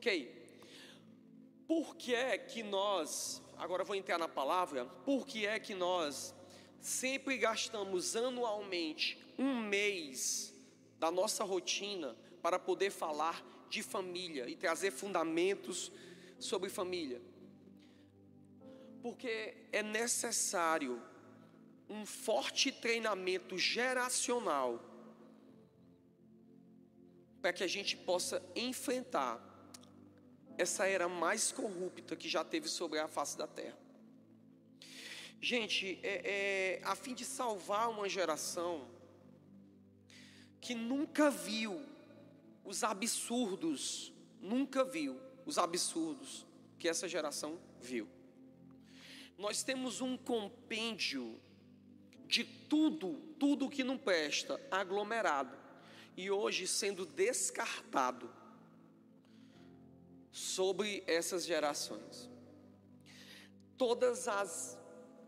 [0.00, 0.34] Ok?
[1.68, 6.34] Por que é que nós, agora vou entrar na palavra, por que é que nós
[6.80, 10.54] sempre gastamos anualmente um mês
[10.98, 15.92] da nossa rotina para poder falar de família e trazer fundamentos
[16.38, 17.20] sobre família?
[19.02, 20.98] Porque é necessário
[21.90, 24.82] um forte treinamento geracional
[27.42, 29.49] para que a gente possa enfrentar
[30.60, 33.78] essa era mais corrupta que já teve sobre a face da terra.
[35.40, 38.86] Gente, é, é, a fim de salvar uma geração
[40.60, 41.82] que nunca viu
[42.62, 46.44] os absurdos, nunca viu os absurdos
[46.78, 48.06] que essa geração viu.
[49.38, 51.40] Nós temos um compêndio
[52.26, 55.56] de tudo, tudo que não presta, aglomerado,
[56.18, 58.39] e hoje sendo descartado
[60.30, 62.28] sobre essas gerações.
[63.76, 64.78] Todas as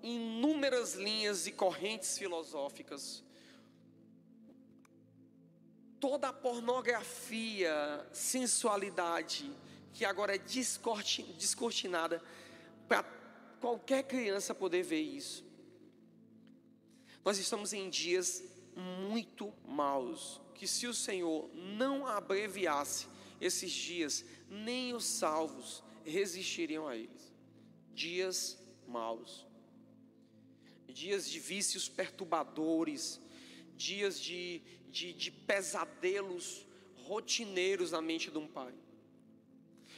[0.02, 3.22] inúmeras linhas e correntes filosóficas,
[6.00, 9.50] toda a pornografia, sensualidade,
[9.92, 12.22] que agora é descortinada
[12.88, 13.04] para
[13.60, 15.44] qualquer criança poder ver isso.
[17.24, 18.42] Nós estamos em dias
[18.74, 23.06] muito maus, que se o Senhor não abreviasse
[23.44, 27.32] esses dias, nem os salvos resistiriam a eles.
[27.94, 29.46] Dias maus
[30.92, 33.20] dias de vícios perturbadores,
[33.76, 38.74] dias de, de, de pesadelos rotineiros na mente de um pai.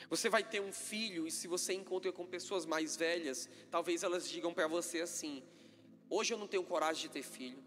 [0.08, 4.28] Você vai ter um filho, e se você encontra com pessoas mais velhas, talvez elas
[4.28, 5.42] digam para você assim:
[6.08, 7.62] Hoje eu não tenho coragem de ter filho.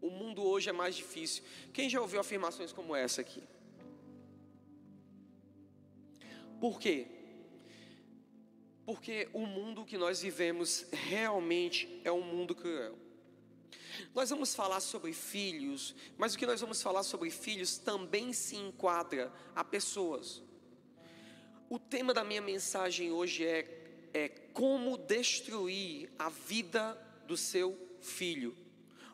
[0.00, 1.44] O mundo hoje é mais difícil.
[1.72, 3.42] Quem já ouviu afirmações como essa aqui?
[6.60, 7.16] Por quê?
[8.86, 12.96] porque o mundo que nós vivemos realmente é um mundo cruel.
[14.14, 18.54] Nós vamos falar sobre filhos, mas o que nós vamos falar sobre filhos também se
[18.54, 20.40] enquadra a pessoas.
[21.68, 28.56] O tema da minha mensagem hoje é, é como destruir a vida do seu filho,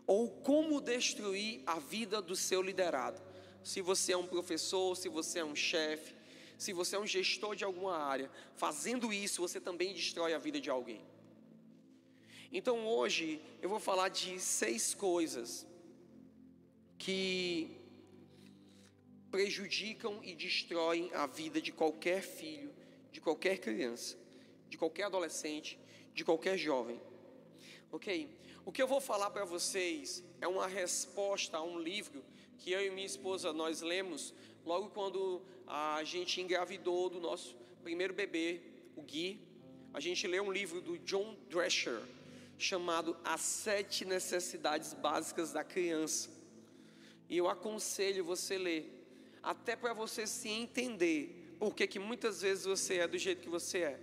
[0.06, 3.22] ou como destruir a vida do seu liderado.
[3.64, 6.14] Se você é um professor, se você é um chefe,
[6.62, 10.60] se você é um gestor de alguma área, fazendo isso, você também destrói a vida
[10.60, 11.02] de alguém.
[12.52, 15.66] Então hoje eu vou falar de seis coisas
[16.96, 17.76] que
[19.28, 22.72] prejudicam e destroem a vida de qualquer filho,
[23.10, 24.16] de qualquer criança,
[24.68, 25.76] de qualquer adolescente,
[26.14, 27.00] de qualquer jovem.
[27.90, 28.38] Ok?
[28.64, 32.22] O que eu vou falar para vocês é uma resposta a um livro
[32.58, 34.32] que eu e minha esposa nós lemos
[34.64, 38.60] logo quando a gente engravidou do nosso primeiro bebê,
[38.96, 39.40] o Gui,
[39.92, 42.00] a gente leu um livro do John Drescher
[42.58, 46.30] chamado As Sete Necessidades Básicas da Criança.
[47.28, 49.06] E eu aconselho você ler,
[49.42, 53.78] até para você se entender porque que muitas vezes você é do jeito que você
[53.78, 54.00] é.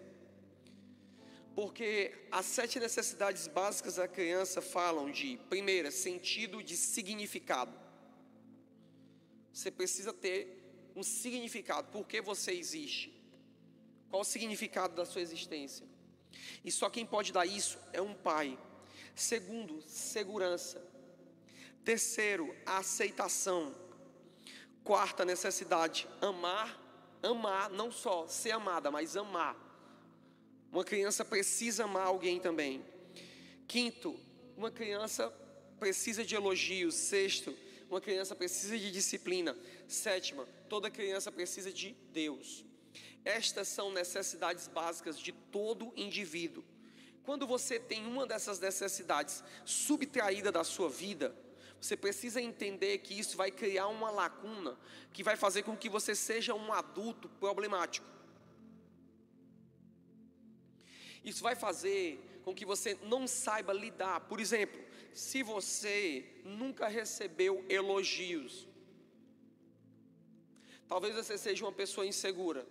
[1.54, 7.78] Porque as sete necessidades básicas da criança falam de, primeira, sentido de significado.
[9.54, 13.14] Você precisa ter um significado, por que você existe?
[14.10, 15.86] Qual o significado da sua existência?
[16.64, 18.58] E só quem pode dar isso é um pai.
[19.16, 20.82] Segundo, segurança.
[21.84, 23.76] Terceiro, aceitação.
[24.84, 26.80] Quarta necessidade, amar,
[27.22, 29.56] amar, não só ser amada, mas amar.
[30.72, 32.84] Uma criança precisa amar alguém também.
[33.68, 34.20] Quinto,
[34.58, 35.30] uma criança
[35.80, 36.96] precisa de elogios.
[36.96, 37.56] Sexto,
[37.90, 39.58] uma criança precisa de disciplina.
[39.88, 42.64] Sétima, toda criança precisa de Deus.
[43.26, 46.64] Estas são necessidades básicas de todo indivíduo.
[47.24, 51.36] Quando você tem uma dessas necessidades subtraída da sua vida,
[51.80, 54.78] você precisa entender que isso vai criar uma lacuna
[55.14, 58.06] que vai fazer com que você seja um adulto problemático.
[61.24, 64.22] Isso vai fazer com que você não saiba lidar.
[64.22, 64.82] Por exemplo,
[65.20, 68.66] se você nunca recebeu elogios,
[70.88, 72.66] talvez você seja uma pessoa insegura.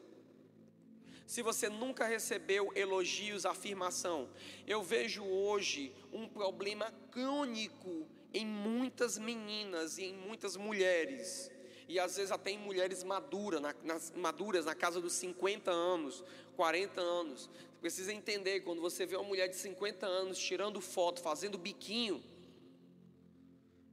[1.27, 4.31] Se você nunca recebeu elogios, afirmação,
[4.67, 11.51] eu vejo hoje um problema crônico em muitas meninas e em muitas mulheres,
[11.87, 16.25] e às vezes até em mulheres maduras, na, nas, maduras, na casa dos 50 anos,
[16.57, 17.43] 40 anos.
[17.43, 22.25] Você precisa entender, quando você vê uma mulher de 50 anos tirando foto, fazendo biquinho,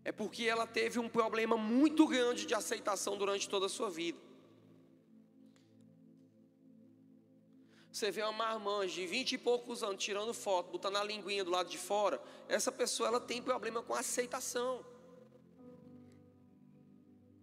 [0.06, 4.20] é porque ela teve um problema muito grande de aceitação durante toda a sua vida.
[7.92, 11.50] Você vê uma marmanja de 20 e poucos anos tirando foto, botando a linguinha do
[11.50, 14.86] lado de fora, essa pessoa ela tem problema com aceitação.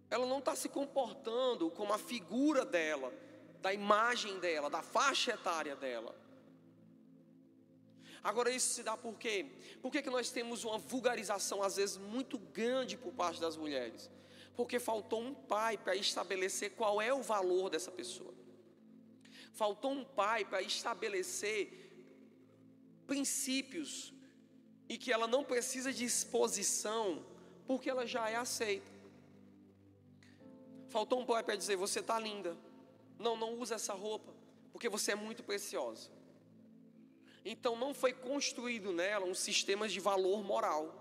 [0.09, 3.11] Ela não está se comportando como a figura dela,
[3.59, 6.15] da imagem dela, da faixa etária dela.
[8.23, 9.45] Agora isso se dá por quê?
[9.81, 14.09] Por que, que nós temos uma vulgarização às vezes muito grande por parte das mulheres?
[14.55, 18.33] Porque faltou um pai para estabelecer qual é o valor dessa pessoa.
[19.51, 21.81] Faltou um pai para estabelecer
[23.05, 24.13] princípios
[24.87, 27.25] e que ela não precisa de exposição,
[27.67, 28.91] porque ela já é aceita.
[30.87, 32.55] Faltou um pai para dizer: Você está linda.
[33.19, 34.33] Não, não usa essa roupa,
[34.71, 36.09] porque você é muito preciosa.
[37.45, 40.99] Então não foi construído nela um sistema de valor moral.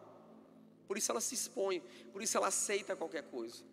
[0.86, 1.80] Por isso ela se expõe,
[2.12, 3.64] por isso ela aceita qualquer coisa.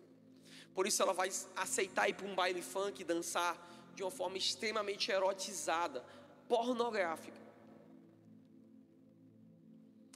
[0.74, 3.58] Por isso ela vai aceitar ir para um baile funk e dançar
[3.94, 6.04] de uma forma extremamente erotizada,
[6.48, 7.40] pornográfica.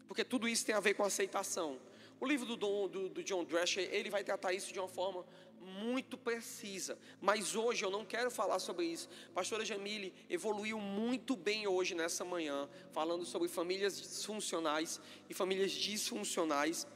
[0.07, 1.79] Porque tudo isso tem a ver com aceitação.
[2.21, 5.27] O livro do, Don, do, do John Drescher, ele vai tratar isso de uma forma
[5.65, 9.09] muito precisa, mas hoje eu não quero falar sobre isso.
[9.35, 16.87] Pastora Jamile evoluiu muito bem hoje nessa manhã, falando sobre famílias disfuncionais e famílias disfuncionais.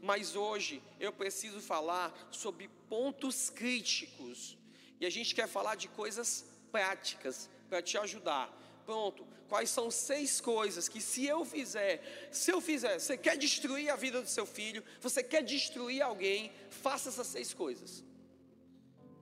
[0.00, 4.58] Mas hoje eu preciso falar sobre pontos críticos.
[5.00, 8.56] E a gente quer falar de coisas práticas para te ajudar.
[8.84, 13.90] Pronto, quais são seis coisas que se eu fizer, se eu fizer, você quer destruir
[13.90, 18.02] a vida do seu filho, você quer destruir alguém, faça essas seis coisas.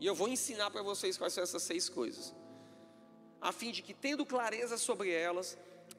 [0.00, 2.35] E eu vou ensinar para vocês quais são essas seis coisas,
[3.38, 5.58] a fim de que, tendo clareza sobre elas,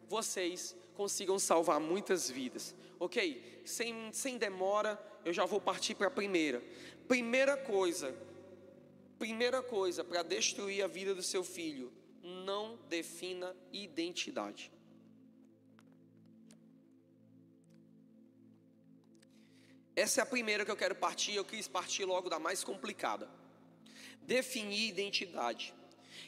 [0.09, 2.73] vocês consigam salvar muitas vidas.
[2.99, 3.61] Ok?
[3.63, 6.63] Sem, sem demora, eu já vou partir para a primeira.
[7.07, 8.15] Primeira coisa,
[9.19, 11.93] primeira coisa para destruir a vida do seu filho,
[12.23, 14.71] não defina identidade.
[19.95, 23.40] Essa é a primeira que eu quero partir, eu quis partir logo da mais complicada
[24.21, 25.73] definir identidade.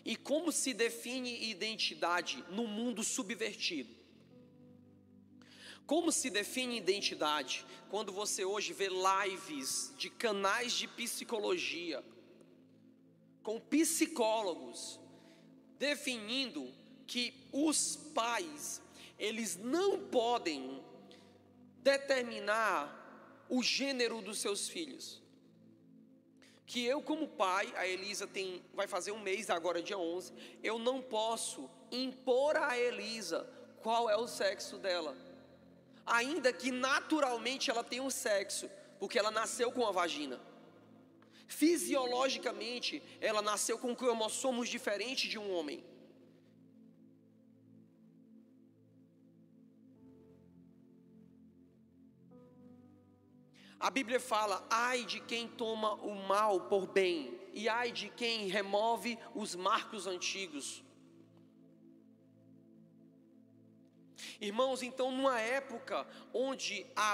[0.06, 3.96] E como se define identidade no mundo subvertido?
[5.86, 12.04] Como se define identidade quando você hoje vê lives de canais de psicologia
[13.42, 15.00] com psicólogos
[15.78, 16.74] definindo
[17.06, 18.82] que os pais
[19.20, 20.82] eles não podem
[21.80, 25.23] determinar o gênero dos seus filhos
[26.66, 30.34] que eu como pai, a Elisa tem, vai fazer um mês agora, dia 11,
[30.64, 33.48] eu não posso impor a Elisa
[33.82, 35.16] qual é o sexo dela.
[36.06, 38.70] Ainda que naturalmente ela tenha um sexo,
[39.00, 40.40] porque ela nasceu com a vagina.
[41.48, 45.84] Fisiologicamente, ela nasceu com cromossomos diferentes de um homem.
[53.84, 58.48] A Bíblia fala: ai de quem toma o mal por bem, e ai de quem
[58.48, 60.82] remove os marcos antigos.
[64.40, 67.14] Irmãos, então, numa época onde a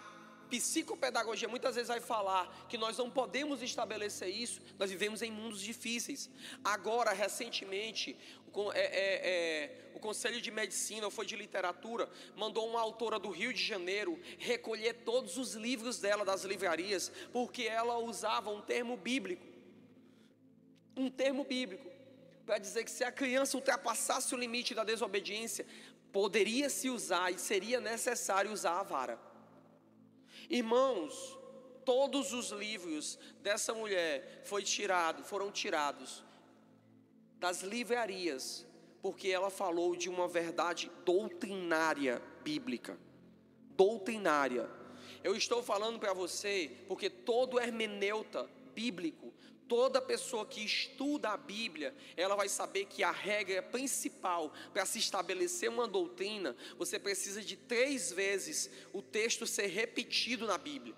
[0.49, 5.61] psicopedagogia muitas vezes vai falar que nós não podemos estabelecer isso, nós vivemos em mundos
[5.61, 6.29] difíceis.
[6.63, 8.17] Agora, recentemente,
[8.73, 13.29] é, é, é, o Conselho de Medicina, ou foi de Literatura, mandou uma autora do
[13.29, 18.97] Rio de Janeiro recolher todos os livros dela das livrarias, porque ela usava um termo
[18.97, 19.45] bíblico.
[20.97, 21.89] Um termo bíblico.
[22.45, 25.65] Para dizer que se a criança ultrapassasse o limite da desobediência,
[26.11, 29.28] poderia se usar e seria necessário usar a vara.
[30.49, 31.37] Irmãos,
[31.85, 36.23] todos os livros dessa mulher foi tirado, foram tirados
[37.37, 38.65] das livrarias,
[39.01, 42.97] porque ela falou de uma verdade doutrinária bíblica.
[43.71, 44.69] Doutrinária.
[45.23, 49.33] Eu estou falando para você porque todo hermeneuta bíblico,
[49.69, 54.97] toda pessoa que estuda a Bíblia, ela vai saber que a regra principal para se
[54.97, 60.95] estabelecer uma doutrina, você precisa de três vezes o texto ser repetido na Bíblia.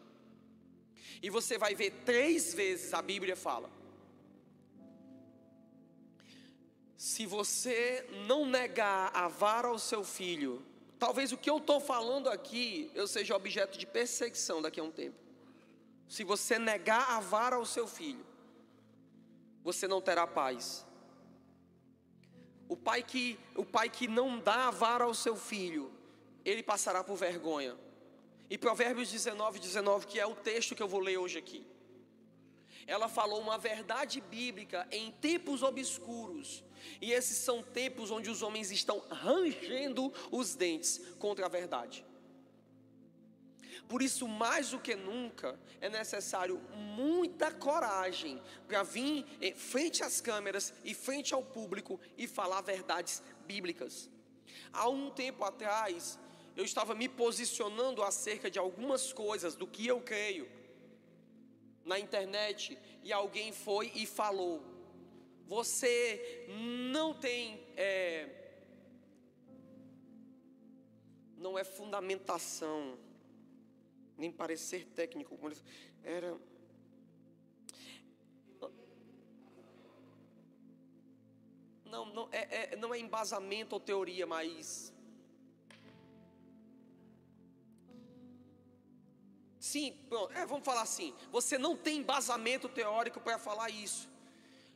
[1.21, 3.69] E você vai ver três vezes a Bíblia fala:
[6.95, 10.65] se você não negar a vara ao seu filho,
[10.97, 14.91] talvez o que eu estou falando aqui eu seja objeto de perseguição daqui a um
[14.91, 15.19] tempo.
[16.07, 18.30] Se você negar a vara ao seu filho,
[19.63, 20.85] você não terá paz.
[22.67, 25.91] O pai que, o pai que não dá a vara ao seu filho,
[26.45, 27.77] ele passará por vergonha.
[28.49, 31.65] E Provérbios 19, 19, que é o texto que eu vou ler hoje aqui.
[32.87, 36.63] Ela falou uma verdade bíblica em tempos obscuros.
[36.99, 42.05] E esses são tempos onde os homens estão rangendo os dentes contra a verdade.
[43.87, 49.25] Por isso, mais do que nunca, é necessário muita coragem para vir
[49.55, 54.09] frente às câmeras e frente ao público e falar verdades bíblicas.
[54.73, 56.19] Há um tempo atrás,
[56.55, 60.47] eu estava me posicionando acerca de algumas coisas do que eu creio
[61.85, 64.63] na internet e alguém foi e falou:
[65.47, 66.45] Você
[66.91, 67.59] não tem.
[67.75, 68.29] É,
[71.37, 72.97] não é fundamentação,
[74.21, 75.37] nem parecer técnico.
[76.03, 76.37] Era.
[81.83, 84.93] Não, não é, é, não é embasamento ou teoria, mas
[89.59, 89.95] Sim,
[90.35, 91.13] é, vamos falar assim.
[91.31, 94.09] Você não tem embasamento teórico para falar isso.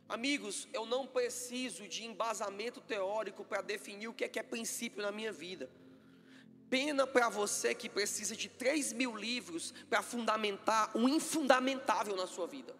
[0.07, 5.01] Amigos, eu não preciso de embasamento teórico para definir o que é, que é princípio
[5.01, 5.69] na minha vida.
[6.75, 12.47] Pena para você que precisa de 3 mil livros para fundamentar o infundamentável na sua
[12.47, 12.75] vida.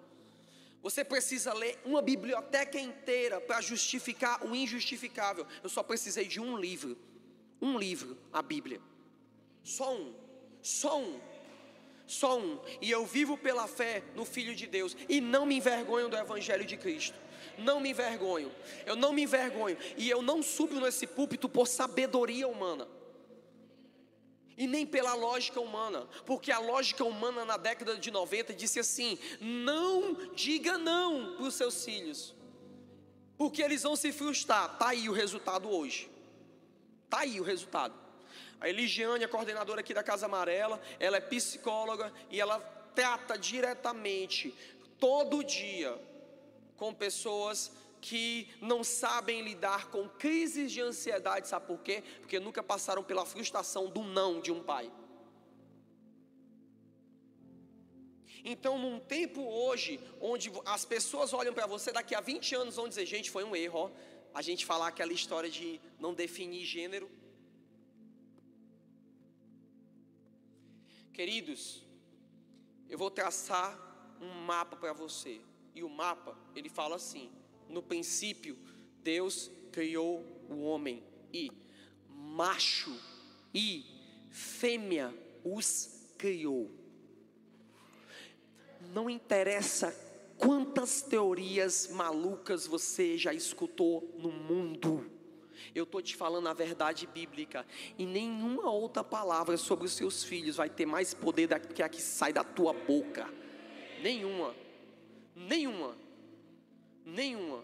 [0.84, 5.48] Você precisa ler uma biblioteca inteira para justificar o injustificável.
[5.64, 6.98] Eu só precisei de um livro.
[7.62, 8.82] Um livro, a Bíblia.
[9.64, 10.14] Só um.
[10.62, 11.18] Só um
[12.08, 16.08] só um, e eu vivo pela fé no Filho de Deus, e não me envergonho
[16.08, 17.18] do Evangelho de Cristo.
[17.58, 18.52] Não me envergonho,
[18.86, 22.88] eu não me envergonho, e eu não subo nesse púlpito por sabedoria humana,
[24.58, 29.18] e nem pela lógica humana, porque a lógica humana na década de 90 disse assim:
[29.40, 32.34] não diga não para os seus filhos,
[33.38, 34.74] porque eles vão se frustrar.
[34.74, 36.10] Está aí o resultado hoje,
[37.04, 37.94] está aí o resultado.
[38.60, 42.60] A Eligiane, a coordenadora aqui da Casa Amarela, ela é psicóloga e ela
[42.96, 44.56] trata diretamente,
[44.98, 46.00] todo dia,
[46.78, 47.72] com pessoas
[48.08, 52.04] que não sabem lidar com crises de ansiedade, sabe por quê?
[52.22, 54.92] Porque nunca passaram pela frustração do não de um pai.
[58.54, 62.88] Então, num tempo hoje, onde as pessoas olham para você, daqui a 20 anos vão
[62.88, 63.92] dizer: gente, foi um erro, ó,
[64.36, 67.10] a gente falar aquela história de não definir gênero.
[71.12, 71.62] Queridos,
[72.88, 73.70] eu vou traçar
[74.22, 75.42] um mapa para você.
[75.74, 77.32] E o mapa, ele fala assim:
[77.70, 78.58] no princípio,
[79.04, 81.04] Deus criou o homem
[81.34, 81.52] e
[82.10, 82.96] macho
[83.54, 83.86] e
[84.32, 86.72] fêmea os criou.
[88.94, 89.94] Não interessa
[90.38, 95.12] quantas teorias malucas você já escutou no mundo.
[95.74, 97.66] Eu estou te falando a verdade bíblica.
[97.98, 101.90] E nenhuma outra palavra sobre os seus filhos vai ter mais poder do que a
[101.90, 103.30] que sai da tua boca.
[104.02, 104.56] Nenhuma.
[105.36, 106.05] Nenhuma.
[107.06, 107.64] Nenhuma.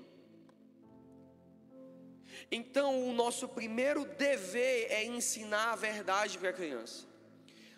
[2.51, 7.09] Então, o nosso primeiro dever é ensinar a verdade para a criança.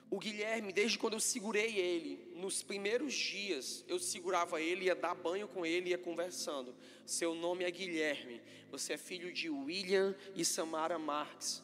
[0.10, 5.15] O Guilherme, desde quando eu segurei ele, nos primeiros dias, eu segurava ele, ia dar
[5.15, 6.75] banho com ele, ia conversando.
[7.05, 8.39] Seu nome é Guilherme,
[8.70, 11.63] você é filho de William e Samara Marx.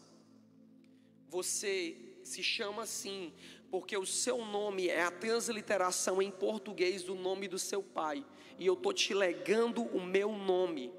[1.28, 3.34] Você se chama assim
[3.70, 8.26] porque o seu nome é a transliteração em português do nome do seu pai,
[8.58, 10.92] e eu tô te legando o meu nome.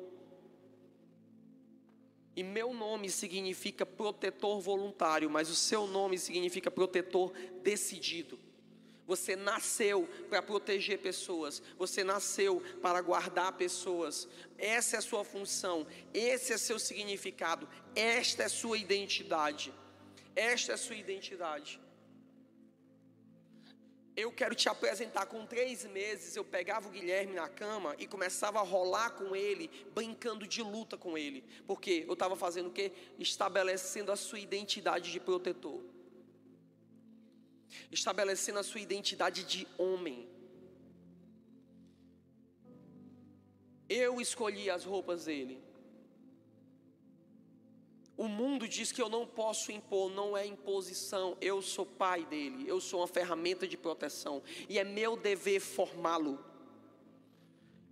[2.37, 8.39] E meu nome significa protetor voluntário, mas o seu nome significa protetor decidido.
[9.07, 14.29] Você nasceu para proteger pessoas, você nasceu para guardar pessoas.
[14.57, 15.85] Essa é a sua função,
[16.15, 19.75] esse é seu significado, esta é sua identidade.
[20.37, 21.81] Esta é a sua identidade.
[24.17, 26.35] Eu quero te apresentar com três meses.
[26.35, 30.97] Eu pegava o Guilherme na cama e começava a rolar com ele, brincando de luta
[30.97, 31.45] com ele.
[31.67, 32.93] Porque eu estava fazendo o quê?
[33.19, 35.83] Estabelecendo a sua identidade de protetor,
[37.91, 40.29] estabelecendo a sua identidade de homem.
[43.89, 45.70] Eu escolhi as roupas dele.
[48.21, 51.39] O mundo diz que eu não posso impor, não é imposição.
[51.41, 56.39] Eu sou pai dele, eu sou uma ferramenta de proteção e é meu dever formá-lo.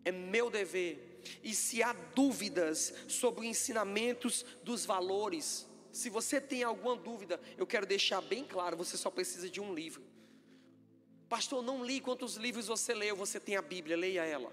[0.04, 1.22] É meu dever.
[1.42, 7.86] E se há dúvidas sobre ensinamentos dos valores, se você tem alguma dúvida, eu quero
[7.86, 10.02] deixar bem claro: você só precisa de um livro.
[11.26, 14.52] Pastor, não li quantos livros você leu, você tem a Bíblia, leia ela.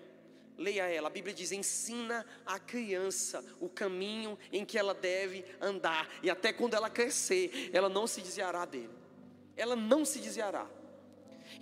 [0.58, 6.10] Leia ela, a Bíblia diz: ensina a criança o caminho em que ela deve andar,
[6.24, 8.94] e até quando ela crescer, ela não se desviará dele.
[9.58, 10.68] Ela não se desviará.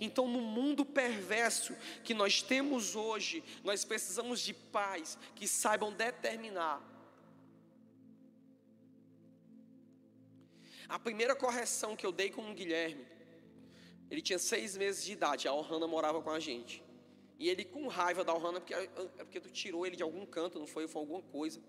[0.00, 6.82] Então, no mundo perverso que nós temos hoje, nós precisamos de pais que saibam determinar.
[10.88, 13.06] A primeira correção que eu dei com o Guilherme,
[14.10, 16.83] ele tinha seis meses de idade, a Ohana morava com a gente.
[17.38, 18.86] E ele, com raiva da Ohana, porque, é
[19.24, 20.86] porque tu tirou ele de algum canto, não foi?
[20.86, 21.60] Foi alguma coisa.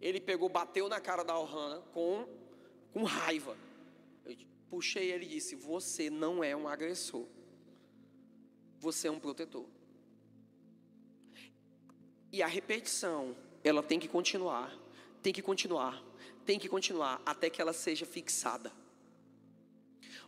[0.00, 2.28] Ele pegou, bateu na cara da Ohana com,
[2.92, 3.56] com raiva.
[4.24, 4.36] Eu
[4.68, 7.26] puxei ele e disse: Você não é um agressor
[8.78, 9.66] você é um protetor.
[12.32, 14.76] E a repetição, ela tem que continuar,
[15.22, 16.02] tem que continuar,
[16.44, 18.72] tem que continuar até que ela seja fixada.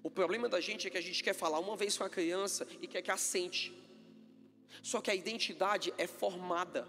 [0.02, 2.66] O problema da gente é que a gente quer falar uma vez com a criança
[2.80, 3.72] e quer que assente.
[4.82, 6.86] Só que a identidade é formada.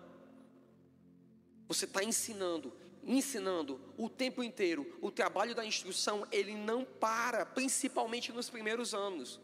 [1.68, 2.74] Você está ensinando,
[3.04, 4.98] ensinando o tempo inteiro.
[5.02, 9.40] O trabalho da instrução, ele não para, principalmente nos primeiros anos.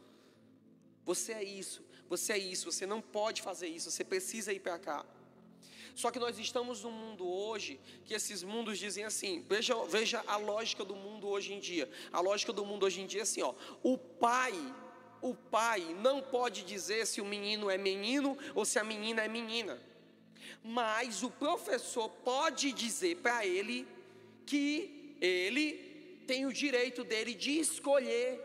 [1.06, 4.78] Você é isso, você é isso, você não pode fazer isso, você precisa ir para
[4.78, 5.06] cá.
[5.96, 10.38] Só que nós estamos num mundo hoje que esses mundos dizem assim, veja, veja a
[10.38, 11.90] lógica do mundo hoje em dia.
[12.12, 14.54] A lógica do mundo hoje em dia é assim, ó, o pai,
[15.22, 19.28] o pai não pode dizer se o menino é menino ou se a menina é
[19.28, 19.82] menina.
[20.64, 23.88] Mas o professor pode dizer para ele
[24.46, 28.40] que ele tem o direito dele de escolher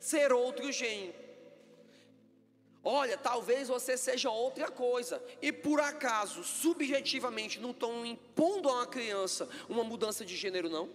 [0.00, 1.14] ser outro gênero.
[2.82, 8.86] Olha, talvez você seja outra coisa, e por acaso, subjetivamente, não estão impondo a uma
[8.86, 10.88] criança uma mudança de gênero, não?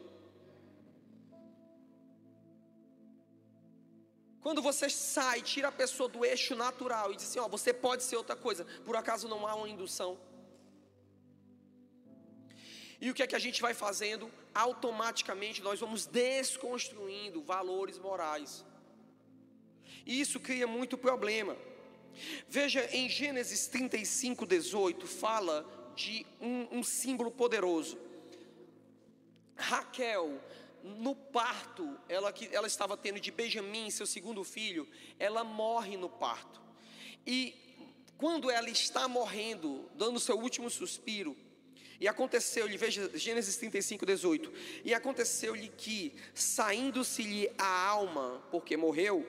[4.44, 8.04] Quando você sai, tira a pessoa do eixo natural e diz assim: Ó, você pode
[8.04, 10.20] ser outra coisa, por acaso não há uma indução?
[13.00, 14.30] E o que é que a gente vai fazendo?
[14.54, 18.66] Automaticamente nós vamos desconstruindo valores morais.
[20.06, 21.56] E isso cria muito problema.
[22.48, 27.98] Veja em Gênesis 35, 18, fala de um, um símbolo poderoso.
[29.56, 30.42] Raquel,
[30.84, 36.10] no parto, ela que ela estava tendo de Benjamim, seu segundo filho, ela morre no
[36.10, 36.62] parto.
[37.25, 37.55] E
[38.18, 41.36] quando ela está morrendo, dando seu último suspiro,
[42.00, 44.51] e aconteceu-lhe, veja Gênesis 35, 18.
[44.84, 49.25] E aconteceu-lhe que, saindo-se-lhe a alma, porque morreu,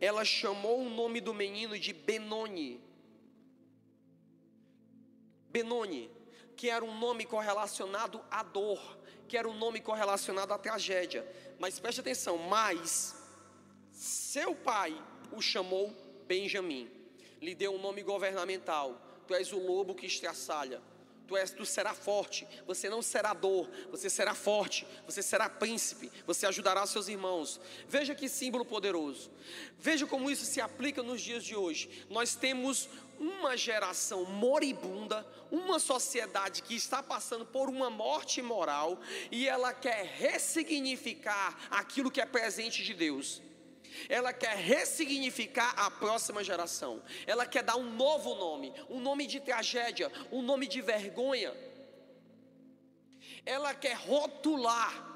[0.00, 2.80] ela chamou o nome do menino de Benoni.
[5.50, 6.10] Benoni,
[6.60, 11.26] que era um nome correlacionado à dor, que era um nome correlacionado à tragédia.
[11.58, 13.16] Mas preste atenção, mas
[13.90, 14.94] seu pai
[15.32, 15.90] o chamou
[16.26, 16.90] Benjamim,
[17.40, 19.00] lhe deu um nome governamental.
[19.26, 20.82] Tu és o lobo que estraçalha
[21.30, 26.10] tu, és, tu será forte, você não será dor, você será forte, você será príncipe,
[26.26, 27.60] você ajudará seus irmãos.
[27.86, 29.30] Veja que símbolo poderoso,
[29.78, 32.04] veja como isso se aplica nos dias de hoje.
[32.10, 32.88] Nós temos
[33.20, 38.98] uma geração moribunda, uma sociedade que está passando por uma morte moral
[39.30, 43.42] e ela quer ressignificar aquilo que é presente de Deus.
[44.08, 47.02] Ela quer ressignificar a próxima geração.
[47.26, 51.54] Ela quer dar um novo nome, um nome de tragédia, um nome de vergonha.
[53.44, 55.09] Ela quer rotular.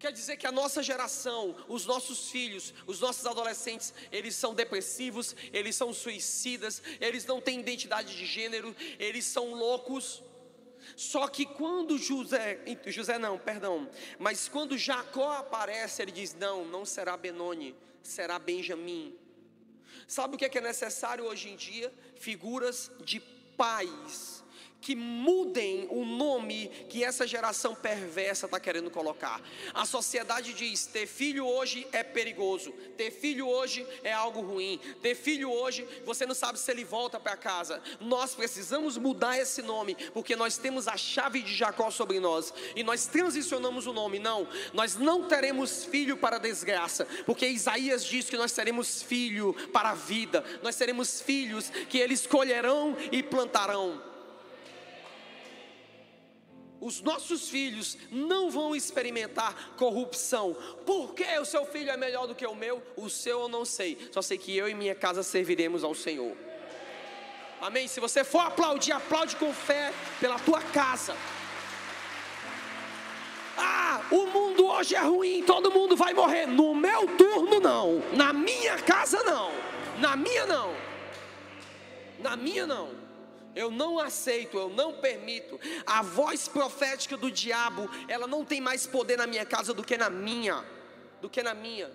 [0.00, 5.36] Quer dizer que a nossa geração, os nossos filhos, os nossos adolescentes, eles são depressivos,
[5.52, 10.22] eles são suicidas, eles não têm identidade de gênero, eles são loucos.
[10.96, 16.86] Só que quando José, José não, perdão, mas quando Jacó aparece, ele diz: Não, não
[16.86, 19.14] será Benoni, será Benjamim.
[20.08, 21.92] Sabe o que é, que é necessário hoje em dia?
[22.16, 24.42] Figuras de pais
[24.80, 29.40] que mudem o nome que essa geração perversa está querendo colocar.
[29.74, 35.14] A sociedade diz: ter filho hoje é perigoso, ter filho hoje é algo ruim, ter
[35.14, 37.82] filho hoje você não sabe se ele volta para casa.
[38.00, 42.82] Nós precisamos mudar esse nome, porque nós temos a chave de Jacó sobre nós e
[42.82, 44.18] nós transicionamos o nome.
[44.18, 49.90] Não, nós não teremos filho para desgraça, porque Isaías diz que nós teremos filho para
[49.90, 54.09] a vida, nós teremos filhos que eles colherão e plantarão
[56.80, 60.56] os nossos filhos não vão experimentar corrupção.
[60.86, 62.82] Por que o seu filho é melhor do que o meu?
[62.96, 63.98] O seu eu não sei.
[64.10, 66.34] Só sei que eu e minha casa serviremos ao Senhor.
[67.60, 67.86] Amém?
[67.86, 71.14] Se você for aplaudir, aplaude com fé pela tua casa.
[73.58, 76.46] Ah, o mundo hoje é ruim, todo mundo vai morrer.
[76.46, 78.02] No meu turno, não.
[78.14, 79.52] Na minha casa, não.
[79.98, 80.74] Na minha, não.
[82.20, 82.99] Na minha, não.
[83.54, 85.58] Eu não aceito, eu não permito.
[85.84, 89.96] A voz profética do diabo, ela não tem mais poder na minha casa do que
[89.96, 90.64] na minha,
[91.20, 91.90] do que na minha.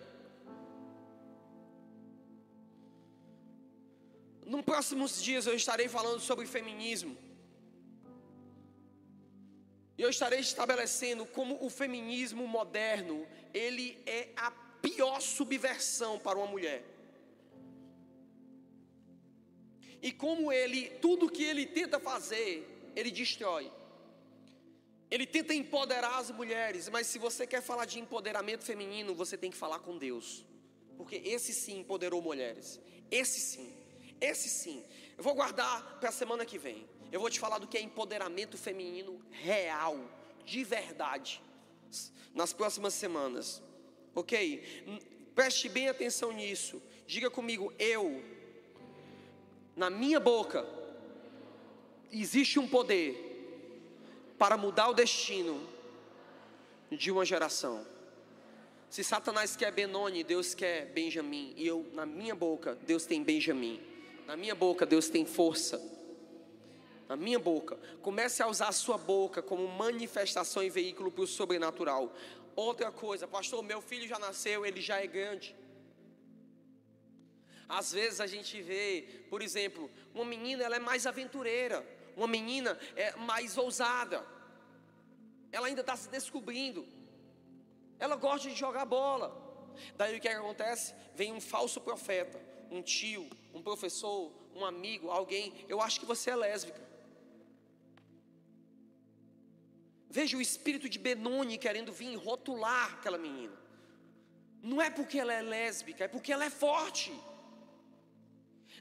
[4.45, 7.17] Nos próximos dias eu estarei falando sobre feminismo.
[9.97, 16.47] E eu estarei estabelecendo como o feminismo moderno, ele é a pior subversão para uma
[16.47, 16.94] mulher.
[20.05, 23.71] E como ele, tudo que ele tenta fazer, ele destrói.
[25.09, 29.49] Ele tenta empoderar as mulheres, mas se você quer falar de empoderamento feminino, você tem
[29.49, 30.45] que falar com Deus.
[30.95, 32.79] Porque esse sim empoderou mulheres.
[33.09, 33.73] Esse sim.
[34.21, 34.85] Esse sim.
[35.17, 36.87] Eu vou guardar para a semana que vem.
[37.11, 39.97] Eu vou te falar do que é empoderamento feminino real,
[40.45, 41.41] de verdade,
[42.31, 43.59] nas próximas semanas.
[44.13, 45.01] Ok?
[45.33, 46.79] Preste bem atenção nisso.
[47.07, 48.23] Diga comigo, eu,
[49.75, 50.65] na minha boca,
[52.11, 53.23] existe um poder
[54.38, 55.61] para mudar o destino
[56.91, 57.85] de uma geração.
[58.89, 61.53] Se Satanás quer Benoni, Deus quer Benjamim.
[61.57, 63.81] E eu, na minha boca, Deus tem Benjamim.
[64.25, 65.81] Na minha boca, Deus tem força.
[67.09, 67.77] Na minha boca.
[68.01, 72.13] Comece a usar a sua boca como manifestação e veículo para o sobrenatural.
[72.55, 75.53] Outra coisa, pastor, meu filho já nasceu, ele já é grande.
[77.67, 82.78] Às vezes a gente vê, por exemplo, uma menina ela é mais aventureira, uma menina
[82.95, 84.25] é mais ousada.
[85.51, 86.86] Ela ainda está se descobrindo.
[87.99, 89.43] Ela gosta de jogar bola.
[89.97, 90.93] Daí o que acontece?
[91.13, 95.54] Vem um falso profeta, um tio, um professor, um amigo, alguém.
[95.67, 96.86] Eu acho que você é lésbica.
[100.10, 103.58] Veja o espírito de Benoni querendo vir rotular aquela menina.
[104.63, 107.13] Não é porque ela é lésbica, é porque ela é forte.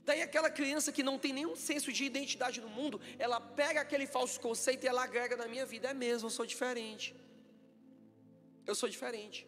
[0.05, 4.07] Daí aquela criança que não tem nenhum senso de identidade no mundo, ela pega aquele
[4.07, 5.89] falso conceito e ela agrega na minha vida.
[5.89, 7.15] É mesmo, eu sou diferente.
[8.67, 9.47] Eu sou diferente.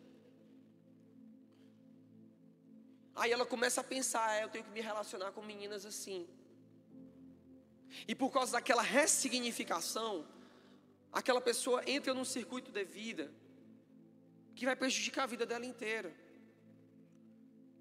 [3.14, 6.26] Aí ela começa a pensar, é, eu tenho que me relacionar com meninas assim.
[8.06, 10.26] E por causa daquela ressignificação,
[11.12, 13.30] aquela pessoa entra num circuito de vida
[14.54, 16.14] que vai prejudicar a vida dela inteira.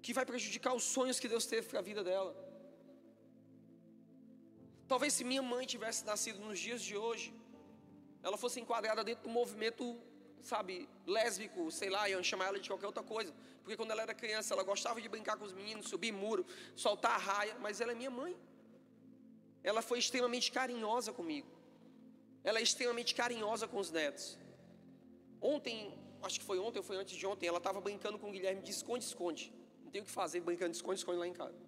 [0.02, 2.34] Que vai prejudicar os sonhos que Deus teve para a vida dela.
[4.88, 7.34] Talvez se minha mãe tivesse nascido nos dias de hoje,
[8.22, 9.84] ela fosse enquadrada dentro do movimento,
[10.42, 13.32] sabe, lésbico, sei lá, iam chamar ela de qualquer outra coisa.
[13.62, 16.46] Porque quando ela era criança, ela gostava de brincar com os meninos, subir muro,
[16.76, 18.36] soltar a raia, mas ela é minha mãe.
[19.62, 21.48] Ela foi extremamente carinhosa comigo.
[22.44, 24.38] Ela é extremamente carinhosa com os netos.
[25.40, 25.76] Ontem,
[26.22, 28.62] acho que foi ontem ou foi antes de ontem, ela estava brincando com o Guilherme
[28.62, 29.52] de esconde-esconde.
[29.84, 31.58] Não tem o que fazer brincando de esconde-esconde lá em casa.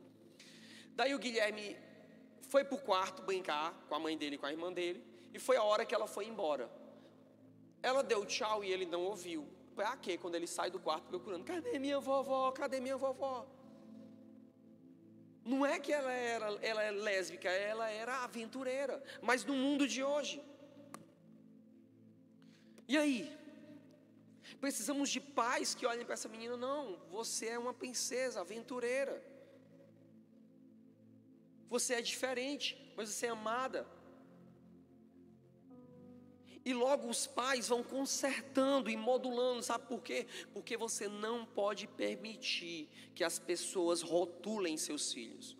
[0.95, 1.77] Daí o Guilherme
[2.49, 5.39] foi para o quarto brincar com a mãe dele e com a irmã dele, e
[5.39, 6.71] foi a hora que ela foi embora.
[7.83, 9.47] Ela deu tchau e ele não ouviu.
[9.77, 10.19] Para quê?
[10.19, 12.51] Quando ele sai do quarto procurando: cadê minha vovó?
[12.51, 13.47] Cadê minha vovó?
[15.45, 20.03] Não é que ela era ela é lésbica, ela era aventureira, mas no mundo de
[20.03, 20.43] hoje.
[22.89, 23.39] E aí?
[24.61, 29.23] Precisamos de pais que olhem para essa menina, não, você é uma princesa aventureira.
[31.69, 33.87] Você é diferente, mas você é amada.
[36.65, 40.27] E logo os pais vão consertando e modulando, sabe por quê?
[40.53, 45.57] Porque você não pode permitir que as pessoas rotulem seus filhos.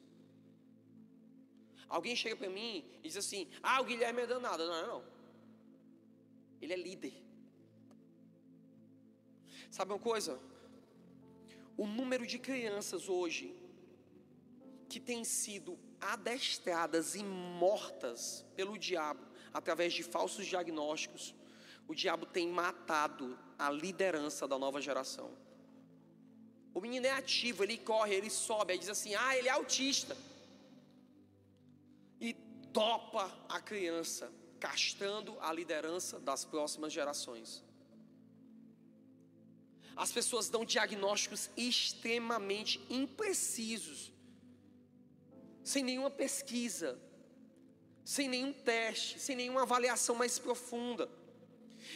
[1.89, 4.67] Alguém chega para mim e diz assim: Ah, o Guilherme é danado.
[4.67, 5.05] Não, não.
[6.61, 7.15] Ele é líder.
[9.71, 10.39] Sabe uma coisa?
[11.77, 13.57] O número de crianças hoje
[14.89, 21.35] que têm sido adestradas e mortas pelo diabo através de falsos diagnósticos,
[21.87, 25.31] o diabo tem matado a liderança da nova geração.
[26.75, 30.17] O menino é ativo, ele corre, ele sobe, aí diz assim: ah, ele é autista.
[32.21, 32.35] E
[32.73, 34.31] topa a criança,
[34.61, 37.65] castrando a liderança das próximas gerações.
[39.97, 44.13] As pessoas dão diagnósticos extremamente imprecisos
[45.69, 46.99] sem nenhuma pesquisa,
[48.03, 51.07] sem nenhum teste, sem nenhuma avaliação mais profunda.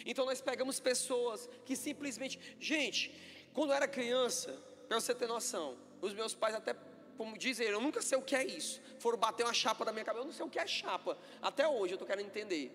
[0.04, 3.00] Então nós pegamos pessoas que simplesmente, gente,
[3.54, 4.52] quando eu era criança,
[4.86, 6.76] para você ter noção, os meus pais até
[7.16, 8.78] como dizem, eu nunca sei o que é isso.
[8.98, 11.16] Foram bater uma chapa na minha cabeça, eu não sei o que é chapa.
[11.40, 12.70] Até hoje eu estou querendo entender.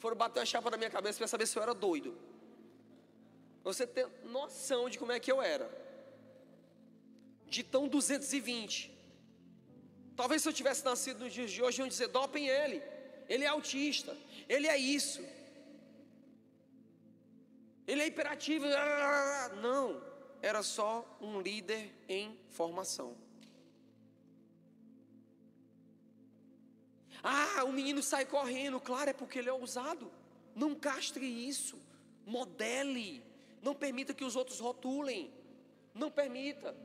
[0.00, 2.14] Foram bater uma chapa na minha cabeça para saber se eu era doido.
[3.64, 5.70] Você ter noção de como é que eu era.
[7.46, 8.99] De tão 220.
[10.20, 12.82] Talvez se eu tivesse nascido nos dias de hoje, iam dizer: dopem ele,
[13.26, 14.14] ele é autista,
[14.46, 15.24] ele é isso,
[17.86, 18.66] ele é hiperativo.
[19.62, 19.98] Não,
[20.42, 23.16] era só um líder em formação.
[27.22, 30.12] Ah, o menino sai correndo, claro, é porque ele é ousado.
[30.54, 31.78] Não castre isso.
[32.26, 33.24] Modele.
[33.62, 35.32] Não permita que os outros rotulem.
[35.94, 36.76] Não permita.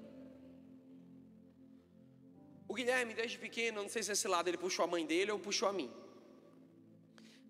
[2.67, 5.39] O Guilherme, desde pequeno, não sei se esse lado ele puxou a mãe dele ou
[5.39, 5.91] puxou a mim.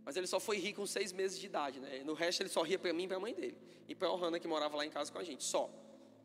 [0.03, 2.03] Mas ele só foi rir com seis meses de idade, né?
[2.03, 3.57] No resto ele só ria para mim e para a mãe dele.
[3.87, 5.69] E para a Ohana que morava lá em casa com a gente, só.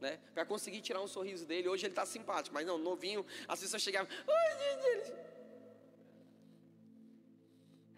[0.00, 0.18] Né?
[0.34, 3.82] Para conseguir tirar um sorriso dele, hoje ele está simpático, mas não, novinho, as pessoas
[3.82, 4.10] chegavam,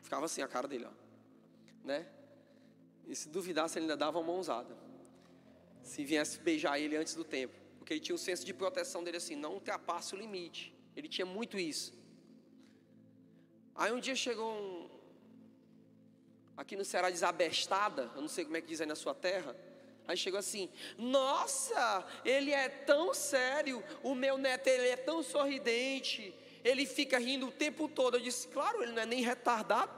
[0.02, 0.90] ficava assim a cara dele, ó,
[1.84, 2.06] né?
[3.06, 4.76] E se duvidasse, ele ainda dava uma mãozada.
[5.82, 9.16] Se viesse beijar ele antes do tempo, porque ele tinha um senso de proteção dele
[9.16, 10.74] assim, não ultrapasse o limite.
[10.96, 11.92] Ele tinha muito isso.
[13.74, 14.90] Aí um dia chegou um,
[16.56, 19.14] aqui no Ceará diz abestada, eu não sei como é que diz aí na sua
[19.14, 19.56] terra.
[20.06, 26.34] Aí chegou assim: Nossa, ele é tão sério, o meu neto ele é tão sorridente,
[26.64, 28.16] ele fica rindo o tempo todo.
[28.16, 29.92] Eu disse: Claro, ele não é nem retardado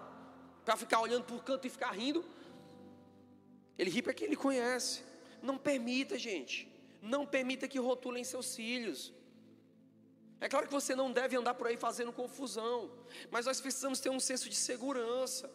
[0.65, 2.25] para ficar olhando por canto e ficar rindo.
[3.79, 5.03] Ele ri para quem ele conhece.
[5.43, 6.69] Não permita, gente.
[7.03, 9.13] Não permita que rotulem seus filhos.
[10.45, 12.91] É claro que você não deve andar por aí fazendo confusão,
[13.31, 15.51] mas nós precisamos ter um senso de segurança.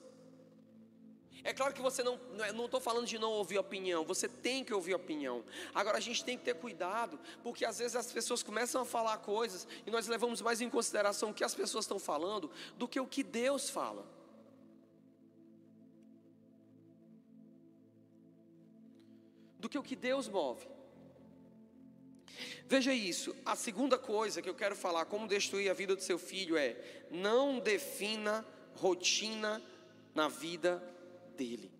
[1.43, 2.19] É claro que você não,
[2.55, 5.45] não estou é, falando de não ouvir opinião, você tem que ouvir opinião.
[5.75, 9.19] Agora a gente tem que ter cuidado, porque às vezes as pessoas começam a falar
[9.19, 12.99] coisas e nós levamos mais em consideração o que as pessoas estão falando do que
[12.99, 14.03] o que Deus fala.
[19.59, 20.78] Do que o que Deus move.
[22.67, 26.19] Veja isso, a segunda coisa que eu quero falar, como destruir a vida do seu
[26.19, 26.75] filho, é
[27.09, 29.61] não defina rotina
[30.13, 30.83] na vida
[31.35, 31.71] dele.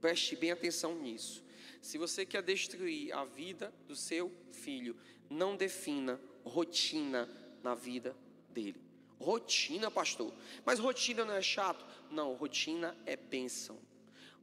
[0.00, 1.42] Preste bem atenção nisso.
[1.80, 4.96] Se você quer destruir a vida do seu filho,
[5.28, 7.28] não defina rotina
[7.62, 8.16] na vida
[8.50, 8.80] dele.
[9.18, 10.32] Rotina, pastor.
[10.64, 11.84] Mas rotina não é chato?
[12.10, 13.78] Não, rotina é bênção.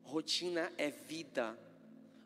[0.04, 1.58] Rotina é vida.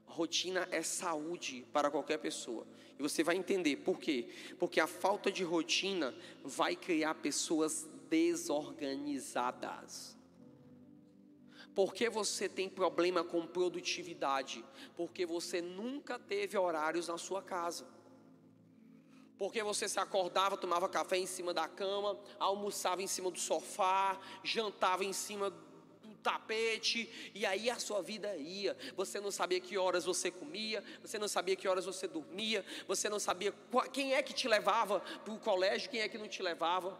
[0.06, 2.66] Rotina é saúde para qualquer pessoa.
[2.98, 4.30] E você vai entender por quê?
[4.58, 10.16] Porque a falta de rotina vai criar pessoas desorganizadas.
[11.76, 14.64] Por que você tem problema com produtividade?
[14.96, 17.86] Porque você nunca teve horários na sua casa.
[19.38, 24.18] Porque você se acordava, tomava café em cima da cama, almoçava em cima do sofá,
[24.42, 25.54] jantava em cima
[26.26, 28.76] tapete, e aí a sua vida ia.
[28.98, 33.08] Você não sabia que horas você comia, você não sabia que horas você dormia, você
[33.08, 33.54] não sabia
[33.94, 37.00] quem é que te levava para o colégio, quem é que não te levava.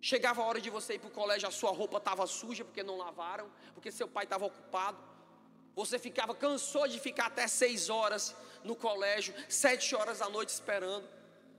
[0.00, 2.82] Chegava a hora de você ir para o colégio, a sua roupa estava suja porque
[2.82, 4.98] não lavaram, porque seu pai estava ocupado.
[5.74, 11.06] Você ficava, cansou de ficar até seis horas no colégio, sete horas da noite esperando,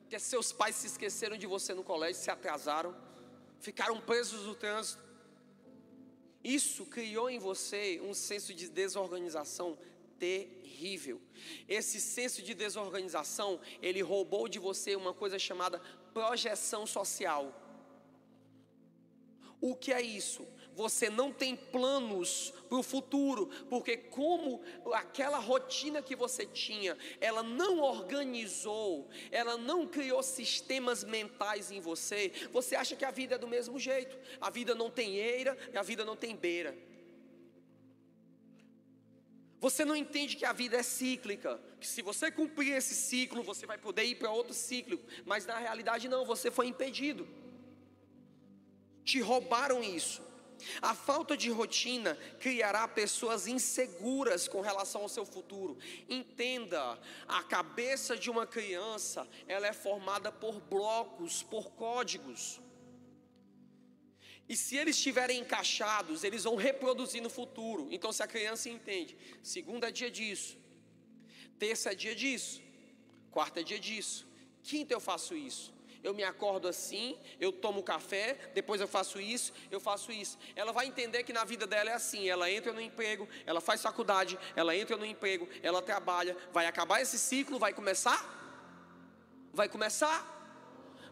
[0.01, 2.95] porque seus pais se esqueceram de você no colégio, se atrasaram,
[3.59, 5.10] ficaram presos no trânsito.
[6.43, 9.77] Isso criou em você um senso de desorganização
[10.17, 11.21] terrível.
[11.67, 15.79] Esse senso de desorganização, ele roubou de você uma coisa chamada
[16.13, 17.53] projeção social.
[19.59, 20.47] O que é isso?
[20.75, 24.61] Você não tem planos para o futuro, porque como
[24.93, 32.31] aquela rotina que você tinha, ela não organizou, ela não criou sistemas mentais em você,
[32.51, 34.17] você acha que a vida é do mesmo jeito.
[34.39, 36.77] A vida não tem eira e a vida não tem beira.
[39.59, 43.67] Você não entende que a vida é cíclica, que se você cumprir esse ciclo, você
[43.67, 47.27] vai poder ir para outro ciclo, mas na realidade não, você foi impedido
[49.03, 50.21] te roubaram isso.
[50.81, 55.77] A falta de rotina criará pessoas inseguras com relação ao seu futuro.
[56.09, 62.59] Entenda, a cabeça de uma criança, ela é formada por blocos, por códigos.
[64.51, 67.87] E se eles estiverem encaixados, eles vão reproduzir no futuro.
[67.89, 70.57] Então, se a criança entende, segunda é dia disso,
[71.57, 72.61] terça é dia disso,
[73.29, 74.27] quarta é dia disso,
[74.61, 79.53] quinta eu faço isso, eu me acordo assim, eu tomo café, depois eu faço isso,
[79.69, 80.37] eu faço isso.
[80.55, 83.81] Ela vai entender que na vida dela é assim: ela entra no emprego, ela faz
[83.81, 88.39] faculdade, ela entra no emprego, ela trabalha, vai acabar esse ciclo, vai começar?
[89.53, 90.39] Vai começar?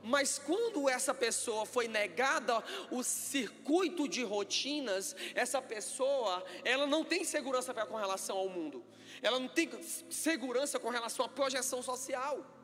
[0.02, 7.23] Mas quando essa pessoa foi negada o circuito de rotinas, essa pessoa, ela não tem
[7.25, 8.84] segurança com relação ao mundo.
[9.21, 9.69] Ela não tem
[10.10, 12.58] segurança com relação à projeção social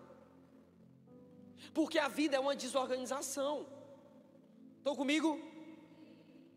[1.75, 3.67] porque a vida é uma desorganização.
[4.77, 5.29] Estão comigo?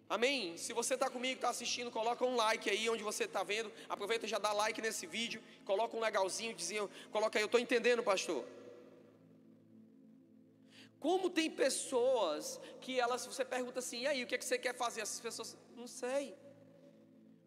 [0.08, 0.56] Amém?
[0.56, 3.70] Se você está comigo, está assistindo, coloca um like aí onde você está vendo.
[3.88, 5.42] Aproveita e já dá like nesse vídeo.
[5.64, 8.44] Coloca um legalzinho, dizia, coloca aí, eu estou entendendo, pastor.
[11.00, 14.56] Como tem pessoas que elas, você pergunta assim, e aí, o que, é que você
[14.56, 15.00] quer fazer?
[15.00, 16.36] Essas pessoas, não sei.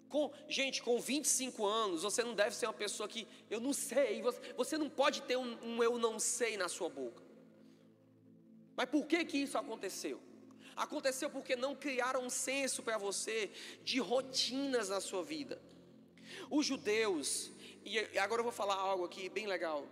[0.10, 4.22] Com, gente, com 25 anos, você não deve ser uma pessoa que, eu não sei,
[4.22, 7.31] você, você não pode ter um, um eu não sei na sua boca.
[8.82, 10.20] Mas por que que isso aconteceu?
[10.76, 13.52] Aconteceu porque não criaram um senso para você
[13.84, 15.62] de rotinas na sua vida.
[16.50, 17.52] Os judeus,
[17.86, 19.88] e agora eu vou falar algo aqui bem legal.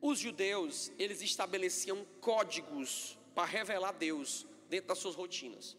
[0.00, 5.76] Os judeus, eles estabeleciam códigos para revelar Deus dentro das suas rotinas.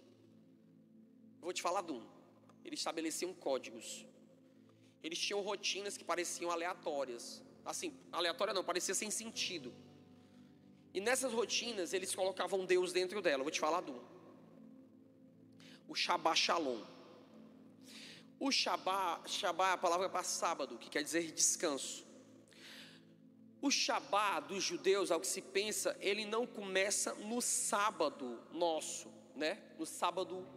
[1.41, 2.07] Vou te falar de um.
[2.63, 4.05] Eles estabeleciam códigos.
[5.01, 7.41] Eles tinham rotinas que pareciam aleatórias.
[7.65, 9.73] Assim, aleatória não, parecia sem sentido.
[10.93, 13.43] E nessas rotinas eles colocavam Deus dentro dela.
[13.43, 14.01] Vou te falar de um.
[15.87, 16.81] O Shabbat Shalom.
[18.39, 22.07] O Shabbat, Shabbat é a palavra para sábado, que quer dizer descanso.
[23.61, 29.61] O Shabá dos judeus, ao que se pensa, ele não começa no sábado nosso, né?
[29.77, 30.47] No sábado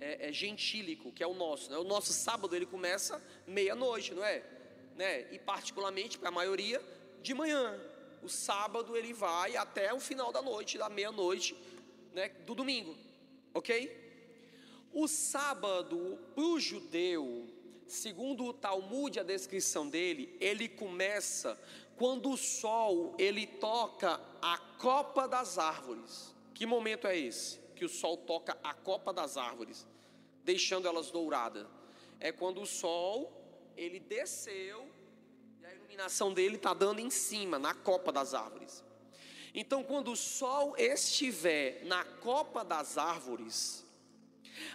[0.00, 1.70] é, é gentílico, que é o nosso.
[1.70, 1.76] Né?
[1.78, 4.44] O nosso sábado ele começa meia-noite, não é?
[4.96, 5.32] Né?
[5.32, 6.80] E particularmente para a maioria
[7.20, 7.78] de manhã.
[8.22, 11.56] O sábado ele vai até o final da noite, da meia-noite,
[12.12, 12.28] né?
[12.46, 12.96] Do domingo,
[13.54, 14.06] ok?
[14.92, 17.46] O sábado para o judeu,
[17.86, 21.58] segundo o Talmud, a descrição dele, ele começa
[21.96, 26.34] quando o sol ele toca a copa das árvores.
[26.54, 27.58] Que momento é esse?
[27.76, 29.86] Que o sol toca a copa das árvores,
[30.44, 31.66] deixando elas douradas.
[32.18, 33.32] É quando o sol
[33.76, 34.87] ele desceu
[35.98, 38.84] iluminação dele está dando em cima, na copa das árvores.
[39.52, 43.84] Então, quando o sol estiver na copa das árvores,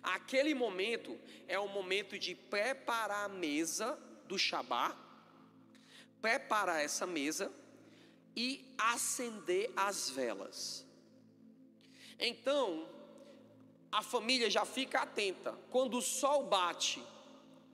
[0.02, 4.98] aquele momento é o momento de preparar a mesa do Shabat
[6.22, 7.52] preparar essa mesa
[8.34, 10.86] e acender as velas.
[12.18, 12.88] Então,
[13.92, 15.52] a família já fica atenta.
[15.70, 17.04] Quando o sol bate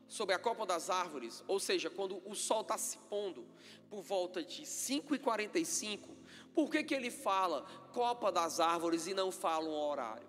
[0.10, 3.46] sobre a copa das árvores, ou seja, quando o sol está se pondo
[3.90, 6.10] por volta de 5h45,
[6.54, 7.62] por que, que ele fala
[7.94, 10.28] copa das árvores e não fala um horário?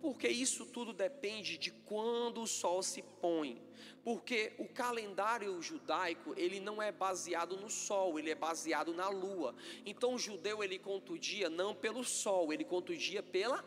[0.00, 3.62] Porque isso tudo depende de quando o sol se põe.
[4.02, 9.54] Porque o calendário judaico, ele não é baseado no sol, ele é baseado na lua.
[9.84, 13.62] Então o judeu ele conta o dia não pelo sol, ele conta o dia pela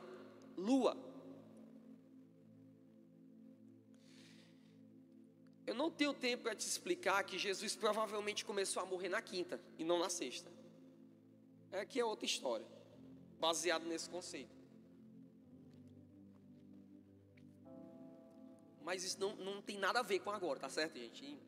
[0.58, 0.98] lua.
[5.66, 9.60] Eu não tenho tempo para te explicar que Jesus provavelmente começou a morrer na quinta
[9.78, 10.52] e não na sexta.
[11.72, 12.66] Aqui é outra história,
[13.40, 14.54] baseado nesse conceito.
[18.84, 21.24] Mas isso não, não tem nada a ver com agora, tá certo, gente?
[21.24, 21.40] E,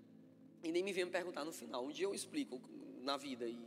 [0.63, 1.86] e nem me venha me perguntar no final.
[1.86, 2.62] Um dia eu explico
[3.01, 3.60] na vida e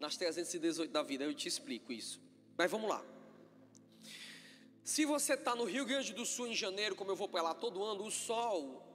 [0.00, 2.20] nas 318 da vida eu te explico isso.
[2.56, 3.04] Mas vamos lá.
[4.82, 7.54] Se você está no Rio Grande do Sul em janeiro, como eu vou para lá
[7.54, 8.93] todo ano, o sol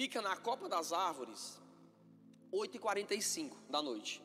[0.00, 1.60] fica na copa das árvores
[2.50, 4.22] 8h45 da noite.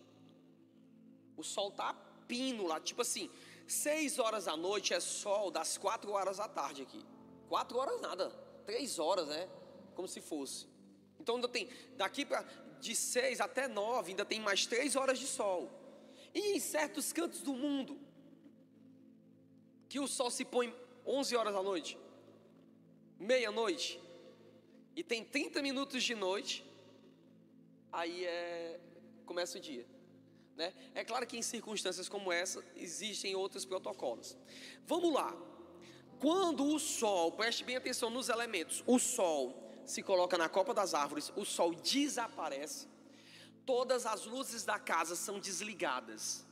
[1.36, 1.94] O sol tá
[2.30, 3.30] pino lá, tipo assim,
[3.68, 7.02] 6 horas da noite é sol das 4 horas da tarde aqui.
[7.50, 8.30] 4 horas nada
[8.66, 9.50] três horas, né?
[9.96, 10.66] Como se fosse.
[11.20, 12.44] Então ainda tem, daqui para
[12.80, 15.70] de seis até nove, ainda tem mais três horas de sol.
[16.34, 18.00] E em certos cantos do mundo,
[19.90, 20.74] que o sol se põe
[21.06, 21.98] 11 horas da noite,
[23.20, 24.05] meia-noite,
[24.96, 26.66] e tem 30 minutos de noite,
[27.92, 28.80] aí é,
[29.26, 29.86] começa o dia.
[30.56, 30.74] Né?
[30.94, 34.38] É claro que em circunstâncias como essa existem outros protocolos.
[34.88, 35.36] Vamos lá.
[36.20, 40.94] Quando o sol, preste bem atenção nos elementos, o sol se coloca na copa das
[40.94, 42.88] árvores, o sol desaparece,
[43.66, 46.46] todas as luzes da casa são desligadas.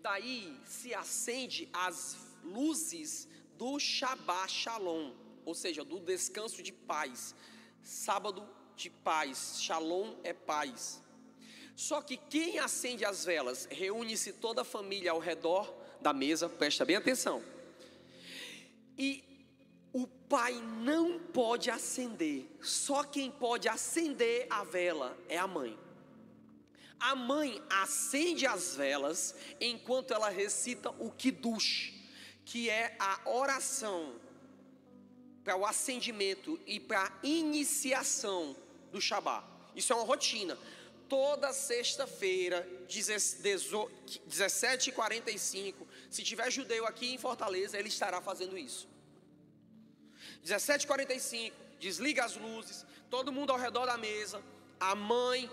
[0.00, 5.12] Daí se acende as luzes do Shabbat Shalom,
[5.44, 7.34] ou seja, do descanso de paz.
[7.82, 11.02] Sábado de paz, Shalom é paz.
[11.76, 16.84] Só que quem acende as velas, reúne-se toda a família ao redor da mesa, presta
[16.84, 17.42] bem atenção
[19.00, 19.24] e
[19.94, 25.76] o pai não pode acender, só quem pode acender a vela é a mãe.
[26.98, 31.94] A mãe acende as velas enquanto ela recita o kiddush,
[32.44, 34.16] que é a oração
[35.50, 38.54] para o acendimento e para a iniciação
[38.92, 39.44] do Shabat.
[39.74, 40.56] Isso é uma rotina.
[41.08, 45.74] Toda sexta-feira, 17h45,
[46.08, 48.88] se tiver judeu aqui em Fortaleza, ele estará fazendo isso.
[50.46, 54.40] 17h45, desliga as luzes, todo mundo ao redor da mesa,
[54.78, 55.50] a mãe,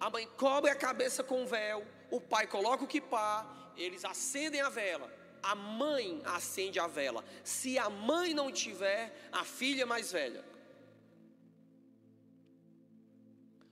[0.00, 4.60] a mãe cobre a cabeça com o véu, o pai coloca o kipá eles acendem
[4.60, 5.12] a vela.
[5.50, 7.24] A mãe acende a vela.
[7.44, 10.44] Se a mãe não tiver, a filha mais velha.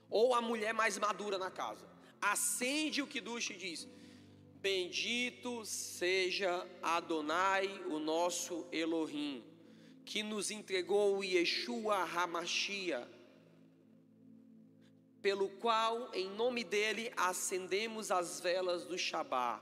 [0.09, 1.87] Ou a mulher mais madura na casa.
[2.21, 3.89] Acende o que e diz:
[4.67, 9.45] Bendito seja Adonai, o nosso Elohim,
[10.05, 13.07] que nos entregou o Yeshua Hamashia,
[15.21, 19.61] pelo qual, em nome dele, acendemos as velas do Shabá,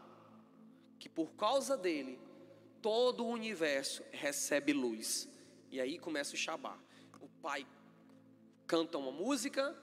[1.03, 2.16] que por causa dele,
[2.80, 5.28] todo o universo recebe luz.
[5.68, 6.78] E aí começa o Shabá.
[7.20, 7.66] O pai
[8.68, 9.76] canta uma música,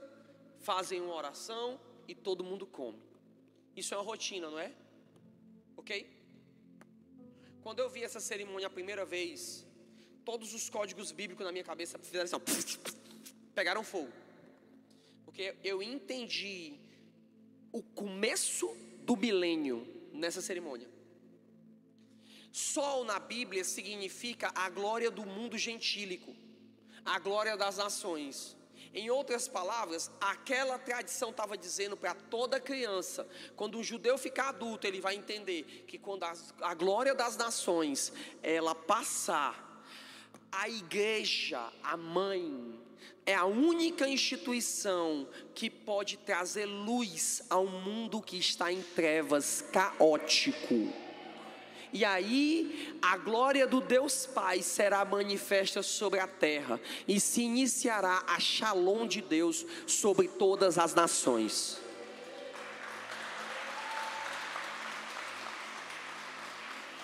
[0.60, 3.02] fazem uma oração e todo mundo come.
[3.76, 4.72] Isso é uma rotina, não é?
[5.76, 6.10] Ok?
[7.62, 9.68] Quando eu vi essa cerimônia a primeira vez,
[10.24, 12.80] todos os códigos bíblicos na minha cabeça fizeram assim,
[13.54, 14.14] pegaram fogo
[15.26, 16.80] porque eu entendi
[17.74, 20.99] o começo do milênio nessa cerimônia.
[22.52, 26.36] Sol na Bíblia significa a glória do mundo gentílico,
[27.06, 28.58] a glória das nações.
[28.94, 34.88] Em outras palavras, aquela tradição estava dizendo para toda criança, quando um judeu ficar adulto,
[34.88, 39.68] ele vai entender que quando a, glória das nações ela passar,
[40.52, 42.80] a igreja, a mãe,
[43.28, 51.09] é a única instituição que pode trazer luz ao mundo que está em trevas, caótico.
[51.92, 58.24] E aí a glória do Deus Pai será manifesta sobre a terra e se iniciará
[58.28, 61.80] a shalom de Deus sobre todas as nações.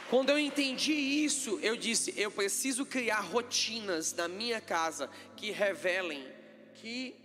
[0.07, 6.25] Quando eu entendi isso, eu disse: eu preciso criar rotinas na minha casa que revelem
[6.75, 7.15] que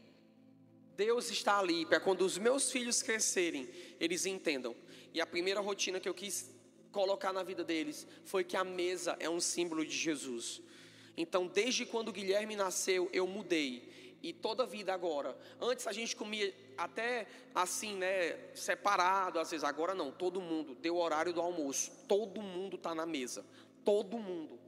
[0.97, 4.75] Deus está ali, para quando os meus filhos crescerem, eles entendam.
[5.13, 6.51] E a primeira rotina que eu quis
[6.93, 10.61] colocar na vida deles foi que a mesa é um símbolo de Jesus.
[11.17, 13.91] Então, desde quando Guilherme nasceu, eu mudei
[14.23, 15.37] e toda a vida agora.
[15.61, 20.97] Antes a gente comia até assim, né, separado, às vezes agora não, todo mundo deu
[20.97, 23.45] o horário do almoço, todo mundo está na mesa,
[23.85, 24.59] todo mundo.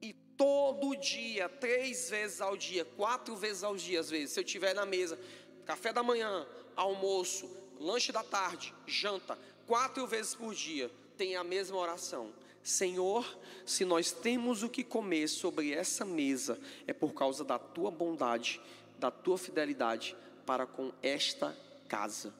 [0.00, 4.44] E todo dia, três vezes ao dia, quatro vezes ao dia, às vezes, se eu
[4.44, 5.18] estiver na mesa,
[5.66, 6.46] café da manhã,
[6.76, 9.38] almoço, lanche da tarde, janta,
[9.70, 12.32] quatro vezes por dia, tem a mesma oração.
[12.60, 13.24] Senhor,
[13.64, 16.58] se nós temos o que comer sobre essa mesa,
[16.88, 18.60] é por causa da tua bondade,
[18.98, 21.56] da tua fidelidade para com esta
[21.86, 22.34] casa.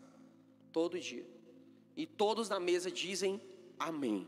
[0.72, 1.24] Todo dia.
[1.96, 3.40] E todos na mesa dizem
[3.78, 4.26] amém.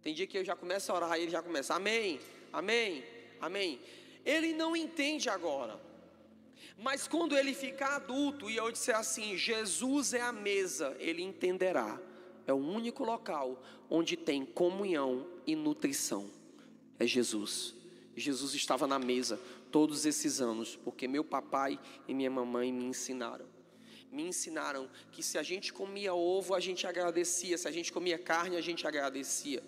[0.00, 2.20] Tem dia que eu já começo a orar e ele já começa amém,
[2.52, 3.04] amém,
[3.40, 3.80] amém.
[4.24, 5.87] Ele não entende agora.
[6.78, 12.00] Mas quando ele ficar adulto e eu disser assim, Jesus é a mesa, ele entenderá
[12.48, 16.30] é o único local onde tem comunhão e nutrição.
[16.98, 17.74] É Jesus.
[18.16, 19.38] Jesus estava na mesa
[19.70, 23.46] todos esses anos, porque meu papai e minha mamãe me ensinaram.
[24.10, 28.18] Me ensinaram que se a gente comia ovo, a gente agradecia, se a gente comia
[28.18, 29.62] carne, a gente agradecia.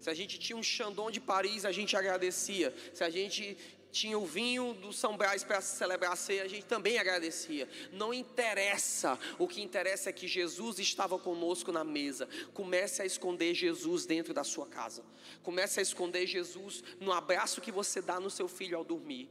[0.00, 2.74] Se a gente tinha um Chandon de Paris, a gente agradecia.
[2.94, 3.58] Se a gente
[3.90, 7.68] tinha o vinho do São Brás para celebrar a ceia, a gente também agradecia.
[7.92, 12.28] Não interessa, o que interessa é que Jesus estava conosco na mesa.
[12.52, 15.04] Comece a esconder Jesus dentro da sua casa.
[15.42, 19.30] Comece a esconder Jesus no abraço que você dá no seu filho ao dormir.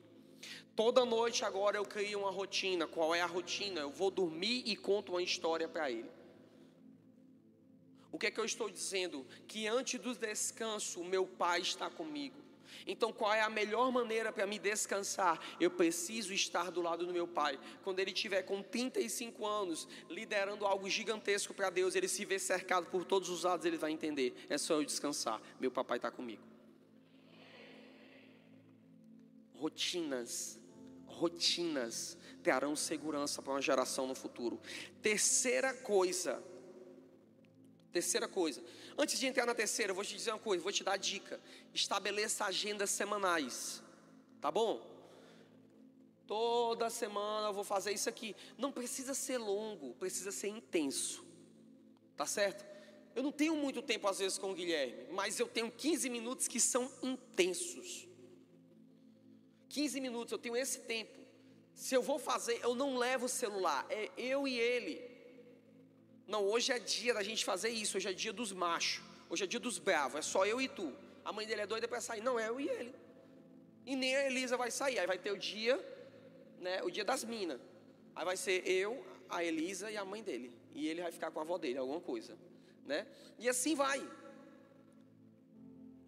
[0.75, 2.87] Toda noite agora eu crio uma rotina.
[2.87, 3.81] Qual é a rotina?
[3.81, 6.09] Eu vou dormir e conto uma história para ele.
[8.11, 9.25] O que é que eu estou dizendo?
[9.47, 12.46] Que antes do descanso, meu pai está comigo.
[12.85, 15.39] Então, qual é a melhor maneira para me descansar?
[15.59, 17.59] Eu preciso estar do lado do meu pai.
[17.83, 22.87] Quando ele tiver com 35 anos, liderando algo gigantesco para Deus, ele se vê cercado
[22.87, 25.41] por todos os lados, ele vai entender: é só eu descansar.
[25.59, 26.43] Meu papai está comigo.
[29.53, 30.59] Rotinas,
[31.05, 34.59] rotinas trarão segurança para uma geração no futuro.
[35.01, 36.41] Terceira coisa,
[37.91, 38.63] terceira coisa,
[38.97, 41.39] Antes de entrar na terceira, eu vou te dizer uma coisa, vou te dar dica.
[41.73, 43.83] Estabeleça agendas semanais.
[44.41, 44.81] Tá bom?
[46.25, 48.35] Toda semana eu vou fazer isso aqui.
[48.57, 51.23] Não precisa ser longo, precisa ser intenso.
[52.15, 52.65] Tá certo?
[53.15, 56.47] Eu não tenho muito tempo às vezes com o Guilherme, mas eu tenho 15 minutos
[56.47, 58.07] que são intensos.
[59.69, 61.17] 15 minutos, eu tenho esse tempo.
[61.73, 65.06] Se eu vou fazer, eu não levo o celular, é eu e ele.
[66.27, 69.47] Não, hoje é dia da gente fazer isso, hoje é dia dos machos, hoje é
[69.47, 70.93] dia dos bravos, é só eu e tu.
[71.23, 72.93] A mãe dele é doida para sair, não, é eu e ele.
[73.85, 75.79] E nem a Elisa vai sair, aí vai ter o dia,
[76.59, 77.61] né, o dia das minas.
[78.13, 80.51] Aí vai ser eu, a Elisa e a mãe dele.
[80.73, 82.37] E ele vai ficar com a avó dele, alguma coisa.
[82.85, 83.07] Né?
[83.39, 84.05] E assim vai.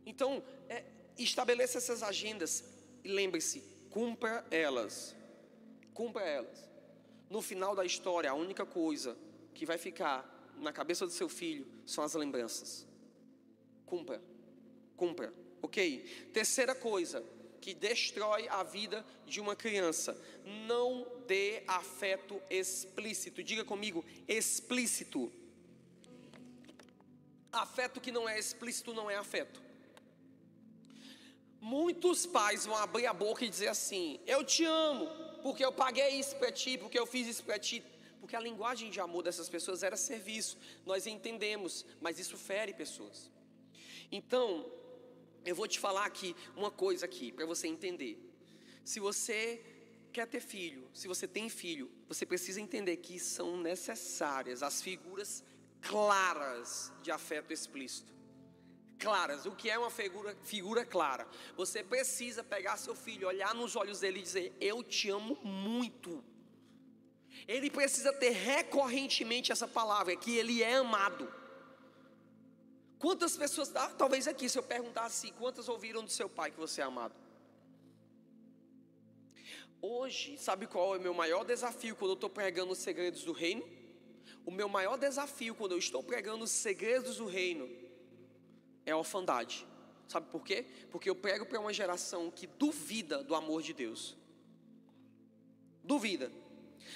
[0.06, 0.84] Então, é,
[1.18, 2.64] estabeleça essas agendas
[3.04, 5.16] e lembre-se, cumpra elas.
[5.94, 6.70] Cumpra elas.
[7.30, 9.18] No final da história, a única coisa
[9.54, 12.88] que vai ficar na cabeça do seu filho são as lembranças.
[13.86, 14.22] Cumpra.
[14.96, 15.34] Cumpra.
[15.62, 16.30] Ok?
[16.34, 17.24] Terceira coisa
[17.60, 20.20] que destrói a vida de uma criança:
[20.68, 23.44] não dê afeto explícito.
[23.44, 25.32] Diga comigo, explícito.
[27.52, 29.62] Afeto que não é explícito não é afeto.
[31.60, 35.08] Muitos pais vão abrir a boca e dizer assim: Eu te amo,
[35.42, 37.84] porque eu paguei isso para ti, porque eu fiz isso para ti.
[38.30, 40.56] Porque a linguagem de amor dessas pessoas era serviço,
[40.86, 43.28] nós entendemos, mas isso fere pessoas.
[44.12, 44.72] Então,
[45.44, 48.20] eu vou te falar aqui uma coisa aqui para você entender.
[48.86, 49.60] Se você
[50.14, 55.44] quer ter filho, se você tem filho, você precisa entender que são necessárias as figuras
[55.82, 58.14] claras de afeto explícito
[59.00, 59.46] claras.
[59.48, 61.26] O que é uma figura, figura clara?
[61.56, 66.24] Você precisa pegar seu filho, olhar nos olhos dele e dizer: Eu te amo muito.
[67.54, 71.28] Ele precisa ter recorrentemente essa palavra, que ele é amado.
[73.00, 76.60] Quantas pessoas, ah, talvez aqui, se eu perguntasse assim, quantas ouviram do seu pai que
[76.60, 77.16] você é amado?
[79.82, 83.32] Hoje, sabe qual é o meu maior desafio quando eu estou pregando os segredos do
[83.32, 83.68] reino?
[84.46, 87.68] O meu maior desafio quando eu estou pregando os segredos do reino
[88.86, 89.66] é a orfandade.
[90.08, 90.68] Sabe por quê?
[90.92, 94.16] Porque eu prego para uma geração que duvida do amor de Deus.
[95.84, 96.32] Duvida.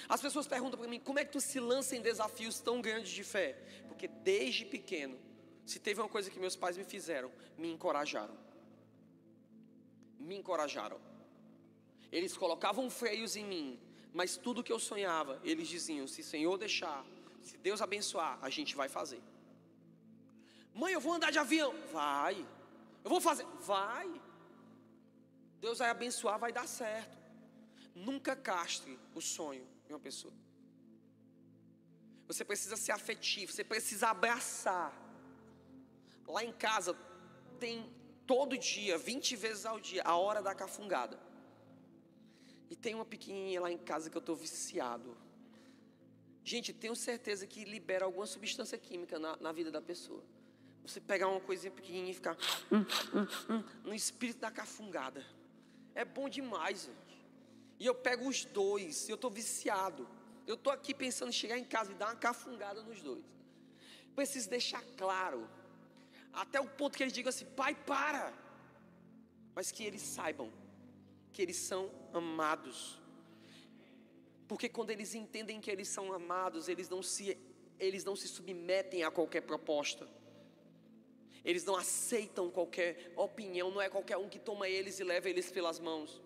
[0.08, 3.10] As pessoas perguntam para mim: como é que tu se lança em desafios tão grandes
[3.10, 3.56] de fé?
[3.88, 5.18] Porque desde pequeno,
[5.64, 8.36] se teve uma coisa que meus pais me fizeram, me encorajaram.
[10.18, 11.00] Me encorajaram.
[12.10, 13.80] Eles colocavam freios em mim,
[14.12, 17.04] mas tudo que eu sonhava, eles diziam: se o Senhor deixar,
[17.42, 19.22] se Deus abençoar, a gente vai fazer.
[20.74, 21.74] Mãe, eu vou andar de avião.
[21.92, 22.36] Vai.
[23.04, 23.46] Eu vou fazer.
[23.60, 24.10] Vai.
[25.60, 27.16] Deus vai abençoar, vai dar certo.
[27.94, 30.32] Nunca castre o sonho de uma pessoa.
[32.26, 34.92] Você precisa ser afetivo, você precisa abraçar.
[36.26, 36.96] Lá em casa
[37.60, 37.90] tem
[38.26, 41.18] todo dia, 20 vezes ao dia, a hora da cafungada.
[42.70, 45.16] E tem uma pequenininha lá em casa que eu estou viciado.
[46.42, 50.22] Gente, tenho certeza que libera alguma substância química na, na vida da pessoa.
[50.82, 52.36] Você pegar uma coisinha pequenininha e ficar
[52.70, 55.24] hum, hum, hum, no espírito da cafungada.
[55.94, 57.03] É bom demais, gente.
[57.78, 60.08] E eu pego os dois, eu estou viciado.
[60.46, 63.24] Eu estou aqui pensando em chegar em casa e dar uma cafungada nos dois.
[64.14, 65.48] Preciso deixar claro,
[66.32, 68.32] até o ponto que eles digam assim: pai, para.
[69.54, 70.52] Mas que eles saibam
[71.34, 73.00] que eles são amados.
[74.46, 77.36] Porque quando eles entendem que eles são amados, eles não se,
[77.78, 80.08] eles não se submetem a qualquer proposta.
[81.44, 85.50] Eles não aceitam qualquer opinião, não é qualquer um que toma eles e leva eles
[85.50, 86.22] pelas mãos.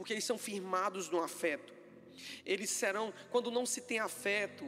[0.00, 1.74] Porque eles são firmados no afeto.
[2.46, 4.64] Eles serão, quando não se tem afeto,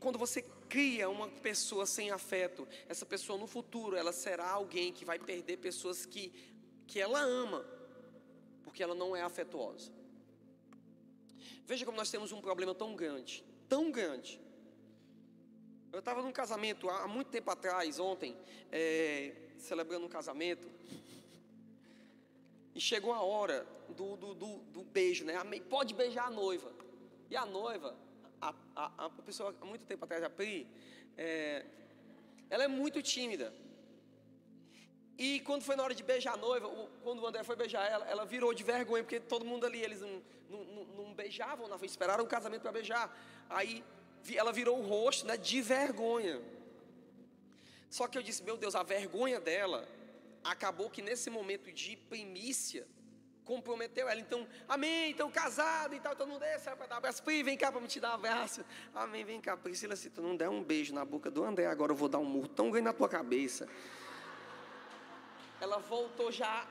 [0.00, 5.04] quando você cria uma pessoa sem afeto, essa pessoa no futuro, ela será alguém que
[5.04, 6.32] vai perder pessoas que,
[6.86, 7.62] que ela ama,
[8.62, 9.92] porque ela não é afetuosa.
[11.66, 14.40] Veja como nós temos um problema tão grande, tão grande,
[15.92, 18.34] eu estava num casamento há muito tempo atrás, ontem,
[18.72, 20.66] é, celebrando um casamento.
[22.74, 25.34] E chegou a hora do, do, do, do beijo, né?
[25.68, 26.72] Pode beijar a noiva.
[27.30, 27.94] E a noiva,
[28.40, 30.66] a, a, a pessoa há muito tempo atrás, a Pri,
[31.16, 31.64] é,
[32.48, 33.52] ela é muito tímida.
[35.18, 36.68] E quando foi na hora de beijar a noiva,
[37.02, 40.00] quando o André foi beijar ela, ela virou de vergonha, porque todo mundo ali, eles
[40.00, 43.14] não, não, não, não beijavam frente, esperaram o casamento para beijar.
[43.48, 43.84] Aí
[44.34, 46.40] ela virou o rosto né, de vergonha.
[47.90, 49.86] Só que eu disse, meu Deus, a vergonha dela
[50.44, 52.86] acabou que nesse momento de primícia
[53.44, 54.20] comprometeu ela.
[54.20, 57.22] Então, amém, então casado e tal, todo mundo desce para dar abraço.
[57.22, 58.64] Pri, vem cá para me te dar um abraço.
[58.94, 59.56] Amém, vem cá.
[59.56, 62.18] Priscila, se tu não der um beijo na boca do André, agora eu vou dar
[62.18, 63.68] um murro tão grande na tua cabeça.
[65.60, 66.66] Ela voltou já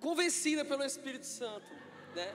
[0.00, 1.66] convencida pelo Espírito Santo,
[2.14, 2.34] né?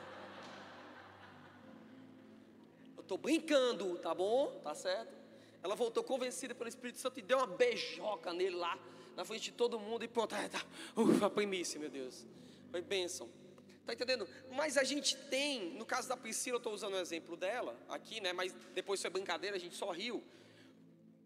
[3.03, 4.59] estou brincando, tá bom?
[4.63, 5.22] Tá certo?
[5.63, 8.77] Ela voltou convencida pelo Espírito Santo e deu uma beijoca nele lá,
[9.15, 12.25] na frente de todo mundo, e pronto, tá, ufa, primícia, meu Deus.
[12.69, 13.29] Foi bênção.
[13.85, 14.27] Tá entendendo?
[14.51, 18.21] Mas a gente tem, no caso da Priscila, eu estou usando o exemplo dela aqui,
[18.21, 18.31] né?
[18.33, 20.23] Mas depois foi brincadeira, a gente só riu.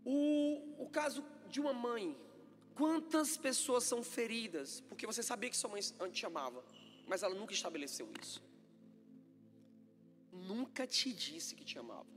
[0.03, 2.17] O, o caso de uma mãe.
[2.75, 5.81] Quantas pessoas são feridas porque você sabia que sua mãe
[6.11, 6.63] te amava,
[7.07, 8.39] mas ela nunca estabeleceu isso.
[10.31, 12.16] nunca te disse que te amava.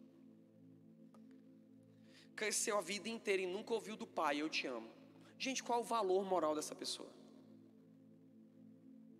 [2.40, 4.90] Cresceu a vida inteira e nunca ouviu do pai, eu te amo.
[5.38, 7.10] Gente, qual o valor moral dessa pessoa?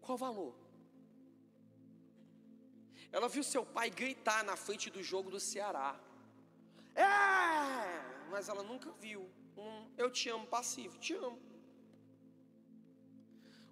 [0.01, 0.55] Qual o valor?
[3.13, 6.01] Ela viu seu pai gritar na frente do jogo do Ceará.
[6.95, 8.29] É!
[8.31, 10.99] Mas ela nunca viu um eu te amo passivo.
[10.99, 11.39] Te amo.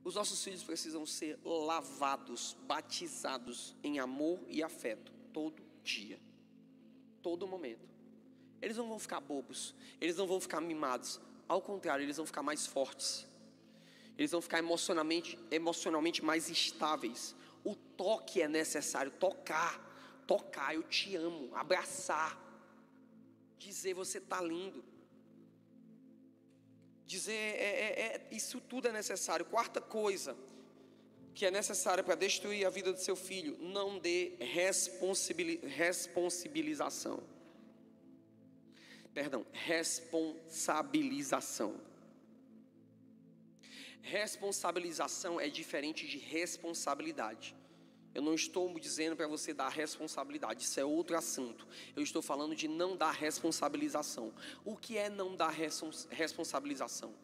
[0.05, 6.21] Os nossos filhos precisam ser lavados, batizados em amor e afeto todo dia,
[7.23, 7.98] todo momento.
[8.61, 11.21] Eles não vão ficar bobos, eles não vão ficar mimados.
[11.49, 13.27] Ao contrário, eles vão ficar mais fortes.
[14.17, 17.35] Eles vão ficar emocionalmente, emocionalmente mais estáveis.
[17.65, 19.81] O toque é necessário, tocar,
[20.27, 22.37] tocar, eu te amo, abraçar,
[23.59, 24.85] dizer você está lindo.
[27.07, 29.47] Dizer é, é, é, isso tudo é necessário.
[29.47, 30.37] Quarta coisa
[31.39, 37.23] que é necessária para destruir a vida do seu filho, não dê responsabilização.
[39.15, 41.81] Perdão, responsabilização.
[44.01, 47.57] Responsabilização é diferente de responsabilidade.
[48.15, 51.69] Eu não estou dizendo para você dar responsabilidade, isso é outro assunto.
[51.95, 54.33] Eu estou falando de não dar responsabilização.
[54.65, 57.15] O que é não dar responsabilização?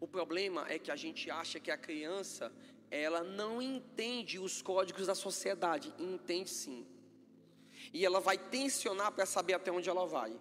[0.00, 2.52] O problema é que a gente acha que a criança,
[2.90, 5.92] ela não entende os códigos da sociedade.
[5.98, 6.86] Entende sim.
[7.92, 10.32] E ela vai tensionar para saber até onde ela vai.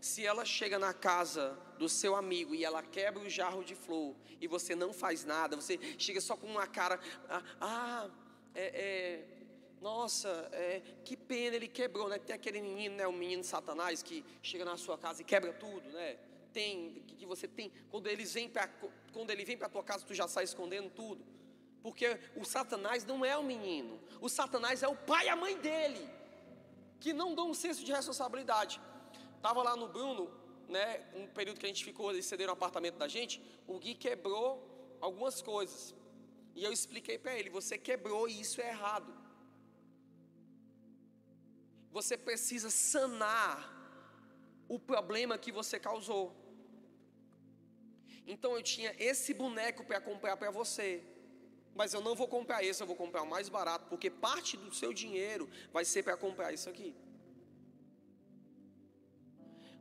[0.00, 4.14] Se ela chega na casa do seu amigo e ela quebra o jarro de flor
[4.40, 6.98] e você não faz nada, você chega só com uma cara,
[7.28, 8.10] ah, ah
[8.54, 9.36] é, é
[9.80, 12.18] nossa, é, que pena, ele quebrou, né?
[12.18, 13.06] Tem aquele menino, né?
[13.06, 16.16] O menino Satanás que chega na sua casa e quebra tudo, né?
[16.52, 18.68] Tem, que, você tem, quando eles vêm para,
[19.12, 21.24] quando ele vem para tua casa, tu já sai escondendo tudo.
[21.82, 25.56] Porque o Satanás não é o menino, o Satanás é o pai e a mãe
[25.58, 26.15] dele
[27.00, 28.80] que não dão um senso de responsabilidade.
[29.42, 30.30] Tava lá no Bruno,
[30.68, 33.94] né, um período que a gente ficou, eles cederam o apartamento da gente, o Gui
[33.94, 34.48] quebrou
[35.00, 35.94] algumas coisas.
[36.54, 39.12] E eu expliquei para ele, você quebrou e isso é errado.
[41.90, 43.54] Você precisa sanar
[44.68, 46.34] o problema que você causou.
[48.26, 51.04] Então eu tinha esse boneco para comprar para você
[51.76, 54.74] mas eu não vou comprar esse, eu vou comprar o mais barato, porque parte do
[54.74, 56.94] seu dinheiro vai ser para comprar isso aqui.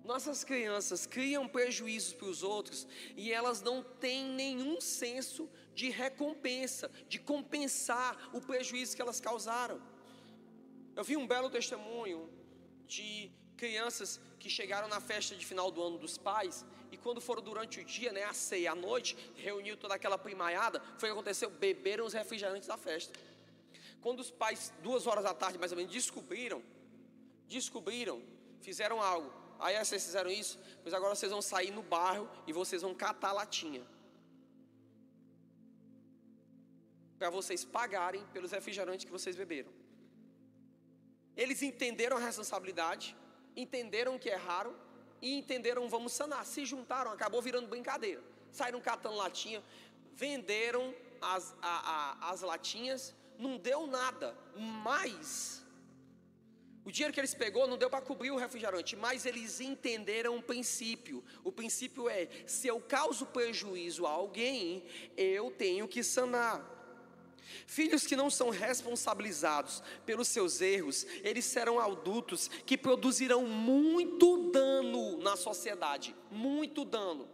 [0.03, 6.91] Nossas crianças criam prejuízos para os outros e elas não têm nenhum senso de recompensa,
[7.09, 9.81] de compensar o prejuízo que elas causaram.
[10.95, 12.29] Eu vi um belo testemunho
[12.85, 16.63] de crianças que chegaram na festa de final do ano dos pais
[16.95, 20.79] e quando foram durante o dia, né, a ceia, à noite, reuniu toda aquela primaiada,
[20.97, 23.19] foi o que aconteceu, beberam os refrigerantes da festa.
[24.01, 26.63] Quando os pais, duas horas da tarde mais ou menos, descobriram,
[27.49, 28.23] descobriram,
[28.61, 29.29] fizeram algo.
[29.59, 33.33] Aí vocês fizeram isso, pois agora vocês vão sair no bairro e vocês vão catar
[33.33, 33.85] latinha.
[37.19, 39.71] Para vocês pagarem pelos refrigerantes que vocês beberam.
[41.35, 43.13] Eles entenderam a responsabilidade,
[43.53, 44.73] entenderam que erraram
[45.21, 46.45] e entenderam, vamos sanar.
[46.45, 48.21] Se juntaram, acabou virando brincadeira.
[48.51, 49.63] Saíram catando latinha,
[50.13, 55.65] venderam as, a, a, as latinhas, não deu nada, mas
[56.85, 60.43] o dinheiro que eles pegou não deu para cobrir o refrigerante, mas eles entenderam o
[60.43, 61.23] princípio.
[61.43, 64.85] O princípio é: se eu causo prejuízo a alguém,
[65.17, 66.74] eu tenho que sanar.
[67.67, 75.17] Filhos que não são responsabilizados pelos seus erros, eles serão adultos que produzirão muito dano
[75.19, 77.27] na sociedade, muito dano.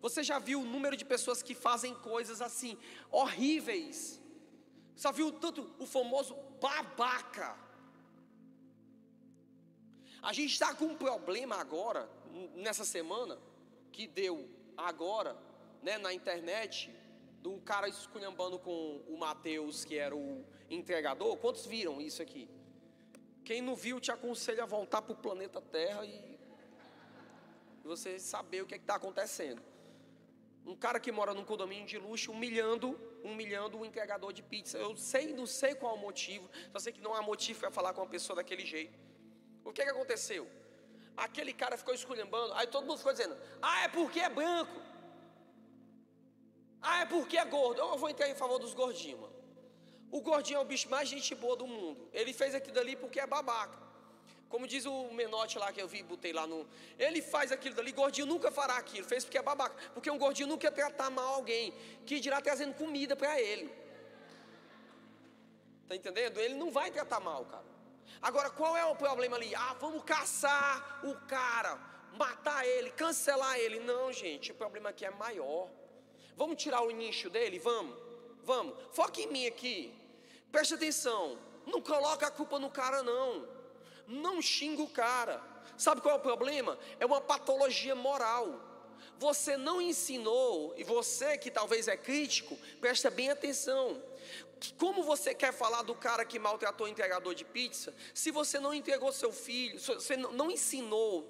[0.00, 2.78] Você já viu o número de pessoas que fazem coisas assim
[3.10, 4.20] horríveis?
[4.96, 7.56] Já viu tanto o famoso babaca?
[10.22, 12.08] A gente está com um problema agora,
[12.54, 13.38] nessa semana,
[13.92, 15.36] que deu agora,
[15.82, 16.92] né, na internet,
[17.40, 21.36] do cara esculhambando com o Mateus, que era o entregador.
[21.36, 22.48] Quantos viram isso aqui?
[23.44, 26.38] Quem não viu, te aconselho a voltar para o planeta Terra e
[27.82, 29.62] você saber o que é está acontecendo.
[30.66, 34.76] Um cara que mora num condomínio de luxo humilhando, humilhando o entregador de pizza.
[34.76, 37.94] Eu sei, não sei qual o motivo, só sei que não há motivo para falar
[37.94, 38.98] com uma pessoa daquele jeito.
[39.64, 40.46] O que, é que aconteceu?
[41.16, 44.87] Aquele cara ficou esculhambando, aí todo mundo ficou dizendo: Ah, é porque é branco.
[46.80, 47.80] Ah, é porque é gordo.
[47.80, 49.38] Eu vou entrar em favor dos gordinhos, mano.
[50.10, 52.08] O gordinho é o bicho mais gente boa do mundo.
[52.12, 53.78] Ele fez aquilo dali porque é babaca.
[54.48, 56.66] Como diz o Menote lá que eu vi, botei lá no.
[56.98, 59.06] Ele faz aquilo dali, gordinho nunca fará aquilo.
[59.06, 59.76] Fez porque é babaca.
[59.92, 61.74] Porque um gordinho nunca ia tratar mal alguém.
[62.06, 63.70] Que dirá trazendo comida para ele.
[65.86, 66.38] Tá entendendo?
[66.38, 67.64] Ele não vai tratar mal, cara.
[68.22, 69.54] Agora, qual é o problema ali?
[69.54, 71.78] Ah, vamos caçar o cara,
[72.16, 73.78] matar ele, cancelar ele.
[73.80, 75.68] Não, gente, o problema aqui é maior.
[76.38, 77.58] Vamos tirar o nicho dele?
[77.58, 77.96] Vamos,
[78.44, 78.72] vamos.
[78.92, 79.92] Foca em mim aqui.
[80.52, 81.36] Preste atenção.
[81.66, 83.44] Não coloca a culpa no cara, não.
[84.06, 85.42] Não xinga o cara.
[85.76, 86.78] Sabe qual é o problema?
[87.00, 88.60] É uma patologia moral.
[89.18, 94.00] Você não ensinou, e você que talvez é crítico, presta bem atenção.
[94.78, 98.72] Como você quer falar do cara que maltratou o entregador de pizza, se você não
[98.72, 101.28] entregou seu filho, se você não ensinou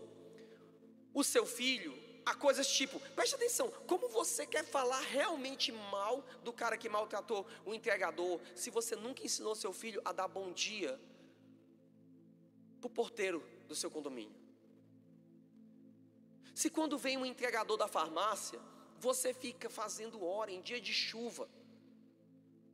[1.15, 1.98] o seu filho
[2.29, 7.47] a coisas tipo, preste atenção, como você quer falar realmente mal do cara que maltratou
[7.65, 11.01] o entregador, se você nunca ensinou seu filho a dar bom dia
[12.81, 14.37] para o porteiro do seu condomínio?
[16.55, 18.61] Se quando vem um entregador da farmácia,
[18.99, 21.49] você fica fazendo hora em dia de chuva,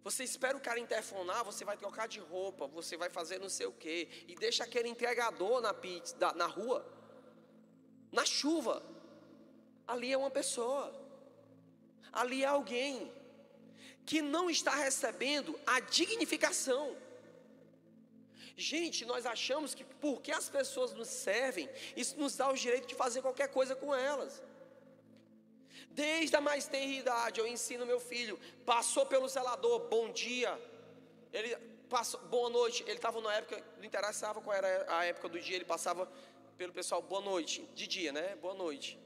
[0.03, 3.67] você espera o cara interfonar, você vai trocar de roupa, você vai fazer não sei
[3.67, 6.85] o quê, e deixa aquele entregador na, pizza, na rua,
[8.11, 8.94] na chuva.
[9.87, 10.93] Ali é uma pessoa,
[12.13, 13.13] ali é alguém
[14.07, 16.97] que não está recebendo a dignificação.
[18.57, 22.95] Gente, nós achamos que porque as pessoas nos servem, isso nos dá o direito de
[22.95, 24.43] fazer qualquer coisa com elas.
[25.91, 28.39] Desde a mais tenra idade, eu ensino meu filho.
[28.65, 30.59] Passou pelo zelador, bom dia.
[31.33, 31.57] Ele
[31.89, 32.83] passou, boa noite.
[32.83, 36.11] Ele estava na época, não interessava qual era a época do dia, ele passava
[36.57, 37.63] pelo pessoal, boa noite.
[37.75, 38.37] De dia, né?
[38.37, 38.99] Boa noite.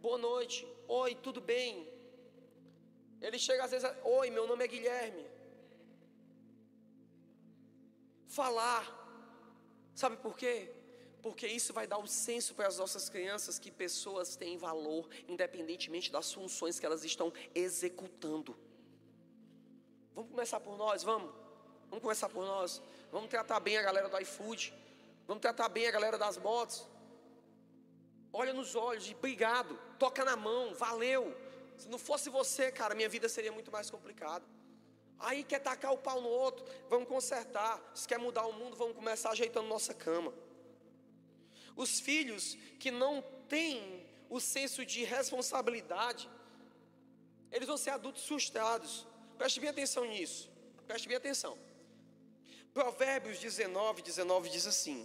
[0.00, 0.66] Boa noite.
[0.86, 1.88] Oi, tudo bem?
[3.20, 5.26] Ele chega às vezes, oi, meu nome é Guilherme.
[8.26, 8.84] Falar.
[9.94, 10.72] Sabe por quê?
[11.22, 16.10] porque isso vai dar o senso para as nossas crianças que pessoas têm valor, independentemente
[16.10, 18.56] das funções que elas estão executando.
[20.14, 21.30] Vamos começar por nós, vamos?
[21.88, 22.82] Vamos começar por nós.
[23.10, 24.74] Vamos tratar bem a galera do iFood.
[25.26, 26.86] Vamos tratar bem a galera das motos.
[28.40, 29.76] Olha nos olhos e obrigado.
[29.98, 31.36] Toca na mão, valeu.
[31.76, 34.44] Se não fosse você, cara, minha vida seria muito mais complicada.
[35.18, 37.72] Aí quer tacar o pau no outro, vamos consertar.
[37.92, 40.32] Se quer mudar o mundo, vamos começar ajeitando nossa cama.
[41.74, 46.30] Os filhos que não têm o senso de responsabilidade,
[47.50, 49.04] eles vão ser adultos frustrados.
[49.36, 50.48] Preste bem atenção nisso.
[50.86, 51.58] Preste bem atenção.
[52.72, 55.04] Provérbios 19, 19 diz assim: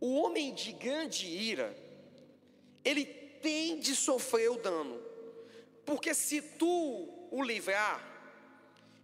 [0.00, 1.76] O homem de grande ira,
[2.88, 5.00] ele tem de sofrer o dano,
[5.84, 8.02] porque se tu o livrar,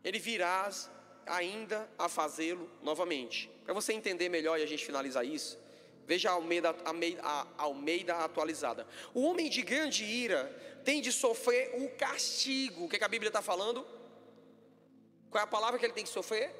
[0.03, 0.91] ele virás
[1.27, 3.51] ainda a fazê-lo novamente.
[3.65, 5.59] Para você entender melhor e a gente finalizar isso,
[6.07, 6.77] Veja a Almeida,
[7.23, 8.87] a Almeida atualizada.
[9.15, 10.45] O homem de grande ira
[10.85, 12.85] tem de sofrer o castigo.
[12.85, 13.87] O que, é que a Bíblia está falando?
[15.31, 16.55] Qual é a palavra que ele tem que sofrer?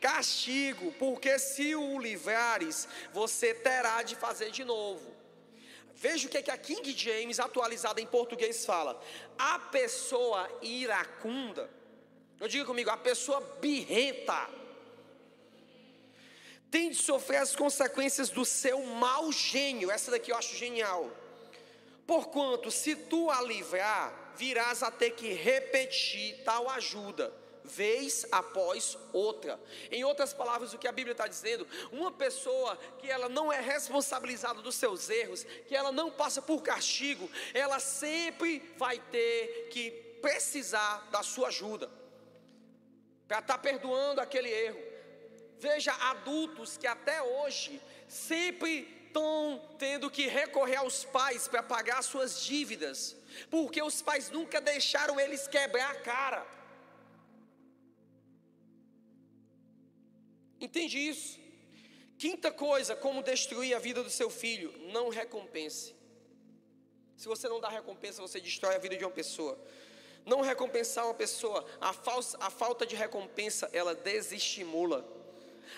[0.00, 5.14] Castigo, porque se o livrares, você terá de fazer de novo.
[5.96, 9.02] Veja o que, é que a King James, atualizada em português, fala.
[9.38, 11.70] A pessoa iracunda,
[12.38, 14.48] não diga comigo, a pessoa birrenta
[16.70, 19.90] tem de sofrer as consequências do seu mau gênio.
[19.90, 21.10] Essa daqui eu acho genial.
[22.06, 27.32] Porquanto, se tu a livrar, virás a ter que repetir tal ajuda,
[27.66, 29.60] vez após outra.
[29.90, 33.60] Em outras palavras, o que a Bíblia está dizendo, uma pessoa que ela não é
[33.60, 39.90] responsabilizada dos seus erros, que ela não passa por castigo, ela sempre vai ter que
[40.22, 41.90] precisar da sua ajuda
[43.28, 44.80] para estar tá perdoando aquele erro.
[45.58, 52.42] Veja adultos que até hoje sempre estão tendo que recorrer aos pais para pagar suas
[52.42, 53.16] dívidas,
[53.50, 56.55] porque os pais nunca deixaram eles quebrar a cara.
[60.60, 61.38] Entende isso?
[62.18, 65.94] Quinta coisa, como destruir a vida do seu filho: não recompense.
[67.16, 69.58] Se você não dá recompensa, você destrói a vida de uma pessoa.
[70.24, 75.06] Não recompensar uma pessoa, a, falsa, a falta de recompensa, ela desestimula.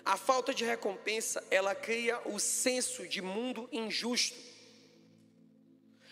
[0.05, 4.37] A falta de recompensa, ela cria o senso de mundo injusto.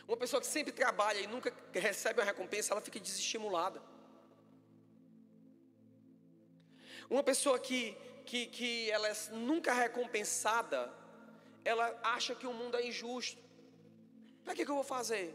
[0.06, 3.82] Uma pessoa que sempre trabalha e nunca recebe uma recompensa, ela fica desestimulada.
[7.10, 7.96] Uma pessoa que,
[8.26, 10.92] que, que ela é nunca recompensada,
[11.64, 13.42] ela acha que o mundo é injusto.
[14.44, 15.26] Para que, que eu vou fazer?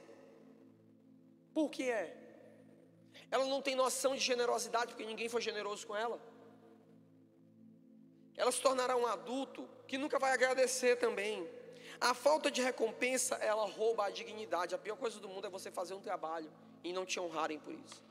[1.53, 2.05] Por que é?
[3.29, 6.19] Ela não tem noção de generosidade porque ninguém foi generoso com ela
[8.41, 11.47] ela se tornará um adulto que nunca vai agradecer também.
[11.99, 14.73] A falta de recompensa, ela rouba a dignidade.
[14.73, 16.51] A pior coisa do mundo é você fazer um trabalho
[16.83, 18.03] e não te honrarem por isso.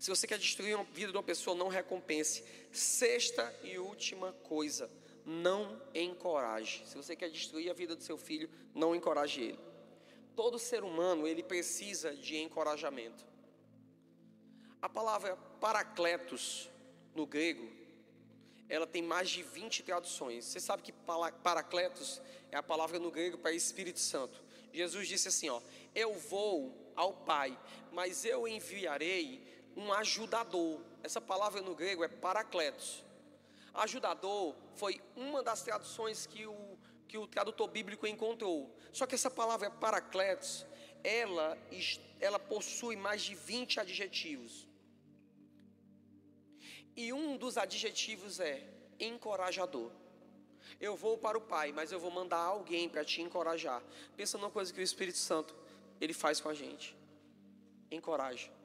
[0.00, 2.42] Se você quer destruir a vida de uma pessoa, não recompense.
[2.72, 4.90] Sexta e última coisa,
[5.26, 6.82] não encoraje.
[6.86, 9.58] Se você quer destruir a vida do seu filho, não encoraje ele.
[10.34, 13.26] Todo ser humano, ele precisa de encorajamento.
[14.80, 16.70] A palavra paracletos
[17.14, 17.70] no grego,
[18.70, 20.46] ela tem mais de 20 traduções.
[20.46, 20.92] Você sabe que
[21.42, 24.42] paracletos é a palavra no grego para Espírito Santo.
[24.72, 25.60] Jesus disse assim, ó:
[25.94, 27.58] "Eu vou ao Pai,
[27.92, 30.80] mas eu enviarei um ajudador.
[31.02, 33.04] Essa palavra no grego é paracletos.
[33.72, 38.74] Ajudador foi uma das traduções que o, que o tradutor bíblico encontrou.
[38.92, 40.66] Só que essa palavra paracletos,
[41.02, 41.56] ela,
[42.20, 44.68] ela possui mais de 20 adjetivos.
[46.96, 48.66] E um dos adjetivos é
[48.98, 49.90] encorajador.
[50.80, 53.82] Eu vou para o Pai, mas eu vou mandar alguém para te encorajar.
[54.16, 55.54] Pensa numa coisa que o Espírito Santo
[56.00, 56.96] ele faz com a gente.
[57.90, 58.59] Encoraja.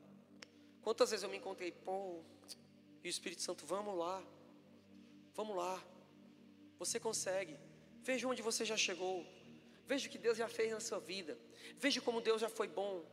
[0.85, 2.21] Quantas vezes eu me encontrei, pô,
[3.03, 4.23] e o Espírito Santo, vamos lá,
[5.33, 5.83] vamos lá,
[6.77, 7.57] você consegue,
[8.03, 9.25] veja onde você já chegou,
[9.87, 11.35] veja o que Deus já fez na sua vida,
[11.79, 13.03] veja como Deus já foi bom.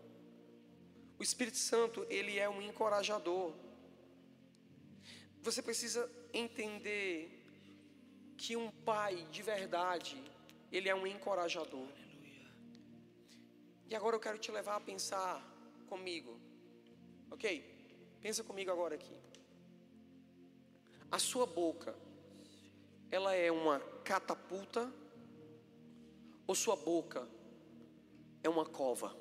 [1.18, 3.54] O Espírito Santo, ele é um encorajador.
[5.40, 7.42] Você precisa entender
[8.36, 10.22] que um pai de verdade,
[10.70, 11.88] ele é um encorajador.
[13.88, 15.42] E agora eu quero te levar a pensar
[15.88, 16.51] comigo.
[17.32, 17.44] Ok?
[18.20, 19.16] Pensa comigo agora aqui.
[21.10, 21.94] A sua boca,
[23.10, 24.92] ela é uma catapulta
[26.46, 27.26] ou sua boca
[28.42, 29.16] é uma cova?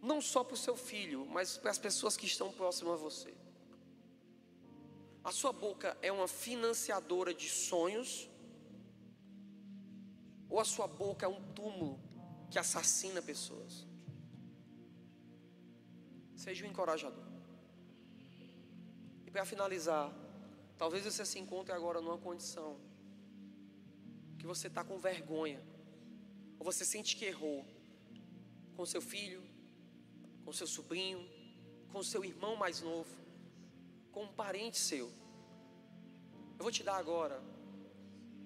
[0.00, 3.34] Não só para o seu filho, mas para as pessoas que estão próximas a você.
[5.24, 8.28] A sua boca é uma financiadora de sonhos?
[10.48, 11.98] Ou a sua boca é um túmulo
[12.50, 13.93] que assassina pessoas?
[16.44, 17.24] Seja um encorajador.
[19.26, 20.12] E para finalizar,
[20.76, 22.76] talvez você se encontre agora numa condição
[24.38, 25.58] que você está com vergonha,
[26.58, 27.64] ou você sente que errou
[28.76, 29.42] com seu filho,
[30.44, 31.26] com seu sobrinho,
[31.90, 33.16] com seu irmão mais novo,
[34.12, 35.06] com um parente seu.
[36.58, 37.42] Eu vou te dar agora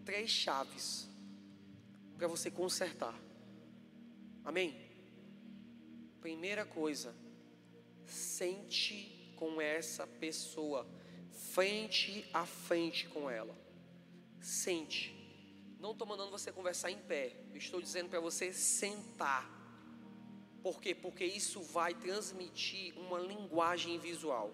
[0.04, 1.08] três chaves
[2.16, 3.18] para você consertar.
[4.44, 4.70] Amém?
[6.20, 7.12] Primeira coisa,
[8.08, 10.86] Sente com essa pessoa,
[11.30, 13.54] frente a frente com ela.
[14.40, 15.14] Sente.
[15.78, 17.36] Não estou mandando você conversar em pé.
[17.52, 19.48] Eu estou dizendo para você sentar.
[20.62, 20.94] Por quê?
[20.94, 24.52] Porque isso vai transmitir uma linguagem visual.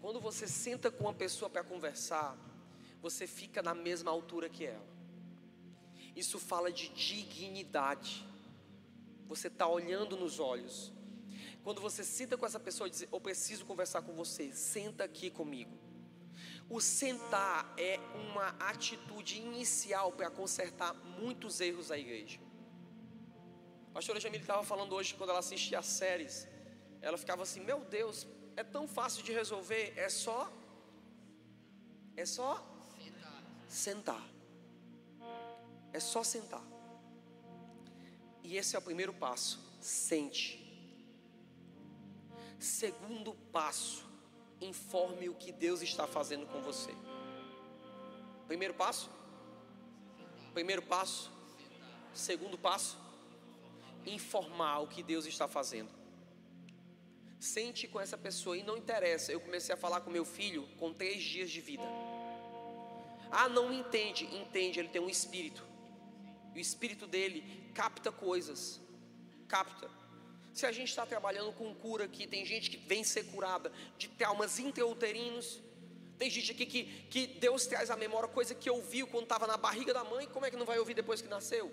[0.00, 2.38] Quando você senta com uma pessoa para conversar,
[3.00, 4.86] você fica na mesma altura que ela.
[6.14, 8.24] Isso fala de dignidade.
[9.26, 10.92] Você está olhando nos olhos.
[11.66, 15.28] Quando você senta com essa pessoa e diz: Eu preciso conversar com você, senta aqui
[15.32, 15.76] comigo.
[16.70, 22.38] O sentar é uma atitude inicial para consertar muitos erros da igreja.
[23.90, 26.46] A pastora Jamile estava falando hoje, quando ela assistia as séries,
[27.00, 30.48] ela ficava assim: Meu Deus, é tão fácil de resolver, é só.
[32.16, 32.64] É só
[32.96, 33.42] sentar.
[33.66, 34.24] sentar.
[35.92, 36.62] É só sentar.
[38.44, 39.58] E esse é o primeiro passo.
[39.80, 40.65] Sente.
[42.58, 44.04] Segundo passo,
[44.60, 46.94] informe o que Deus está fazendo com você.
[48.46, 49.10] Primeiro passo?
[50.54, 51.30] Primeiro passo.
[52.14, 52.96] Segundo passo,
[54.06, 55.90] informar o que Deus está fazendo.
[57.38, 59.30] Sente com essa pessoa e não interessa.
[59.30, 61.84] Eu comecei a falar com meu filho com três dias de vida.
[63.30, 64.24] Ah, não entende?
[64.34, 65.62] Entende, ele tem um espírito.
[66.54, 68.80] E o espírito dele capta coisas.
[69.46, 69.90] Capta.
[70.56, 74.08] Se a gente está trabalhando com cura aqui, tem gente que vem ser curada de
[74.08, 75.60] traumas intrauterinos.
[76.16, 79.58] Tem gente aqui que, que Deus traz à memória coisa que ouviu quando estava na
[79.58, 81.70] barriga da mãe, como é que não vai ouvir depois que nasceu?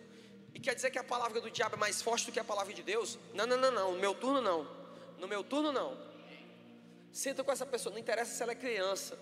[0.54, 2.74] E quer dizer que a palavra do diabo é mais forte do que a palavra
[2.74, 3.18] de Deus?
[3.34, 3.94] Não, não, não, não.
[3.94, 4.70] No meu turno não.
[5.18, 5.98] No meu turno não.
[7.10, 9.18] Senta com essa pessoa, não interessa se ela é criança.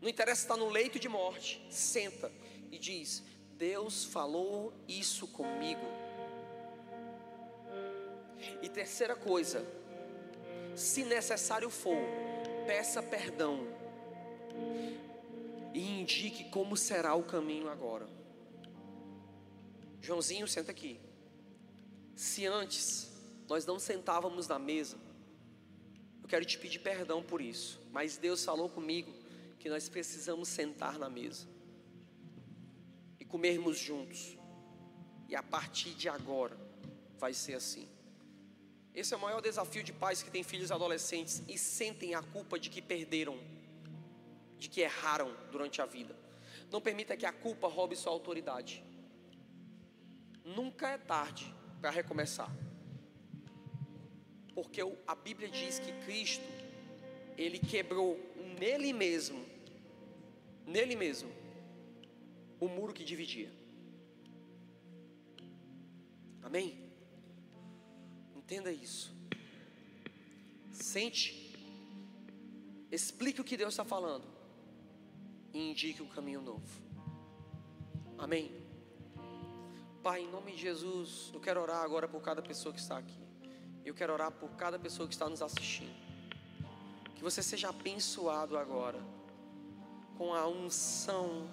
[0.00, 1.62] Não interessa se está no leito de morte.
[1.68, 2.32] Senta
[2.70, 3.22] e diz:
[3.58, 6.01] Deus falou isso comigo.
[8.60, 9.66] E terceira coisa,
[10.74, 11.96] se necessário for,
[12.66, 13.66] peça perdão
[15.74, 18.08] e indique como será o caminho agora.
[20.00, 21.00] Joãozinho, senta aqui.
[22.14, 23.10] Se antes
[23.48, 24.96] nós não sentávamos na mesa,
[26.22, 29.12] eu quero te pedir perdão por isso, mas Deus falou comigo
[29.58, 31.46] que nós precisamos sentar na mesa
[33.18, 34.36] e comermos juntos.
[35.28, 36.56] E a partir de agora
[37.18, 37.88] vai ser assim.
[38.94, 42.58] Esse é o maior desafio de pais que têm filhos adolescentes e sentem a culpa
[42.58, 43.38] de que perderam,
[44.58, 46.14] de que erraram durante a vida.
[46.70, 48.84] Não permita que a culpa roube sua autoridade.
[50.44, 52.50] Nunca é tarde para recomeçar.
[54.54, 56.44] Porque a Bíblia diz que Cristo,
[57.38, 58.20] Ele quebrou
[58.58, 59.44] nele mesmo,
[60.66, 61.30] nele mesmo,
[62.60, 63.50] o muro que dividia.
[66.42, 66.91] Amém?
[68.52, 69.10] Entenda isso.
[70.70, 71.56] Sente,
[72.90, 74.26] explique o que Deus está falando
[75.54, 76.68] e indique um caminho novo.
[78.18, 78.54] Amém?
[80.02, 83.22] Pai, em nome de Jesus, eu quero orar agora por cada pessoa que está aqui.
[83.86, 85.96] Eu quero orar por cada pessoa que está nos assistindo.
[87.14, 89.02] Que você seja abençoado agora
[90.18, 91.48] com a unção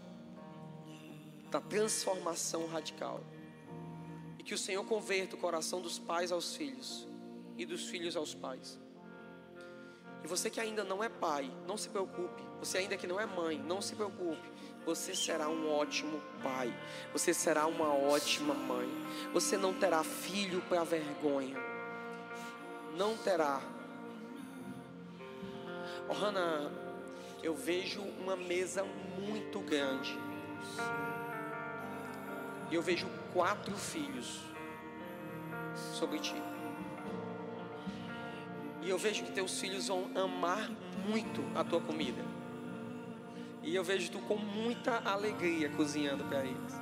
[1.49, 3.23] da transformação radical.
[4.39, 7.07] E que o Senhor converta o coração dos pais aos filhos
[7.57, 8.79] e dos filhos aos pais.
[10.23, 12.43] E você que ainda não é pai, não se preocupe.
[12.59, 14.49] Você ainda que não é mãe, não se preocupe.
[14.85, 16.73] Você será um ótimo pai.
[17.13, 18.89] Você será uma ótima mãe.
[19.33, 21.55] Você não terá filho para vergonha.
[22.97, 23.61] Não terá.
[26.09, 26.71] Oh, Hannah,
[27.41, 30.17] eu vejo uma mesa muito grande.
[32.69, 34.41] E eu vejo quatro filhos
[35.93, 36.35] sobre ti.
[38.81, 40.69] E eu vejo que teus filhos vão amar
[41.07, 42.23] muito a tua comida.
[43.61, 46.73] E eu vejo tu com muita alegria cozinhando para eles.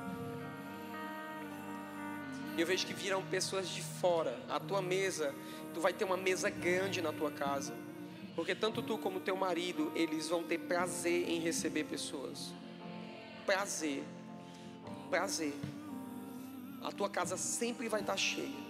[2.56, 4.38] E eu vejo que virão pessoas de fora.
[4.48, 5.34] A tua mesa,
[5.74, 7.74] tu vai ter uma mesa grande na tua casa.
[8.34, 12.52] Porque tanto tu como teu marido, eles vão ter prazer em receber pessoas.
[13.44, 14.04] Prazer.
[15.10, 15.54] Prazer.
[16.82, 18.68] A tua casa sempre vai estar cheia.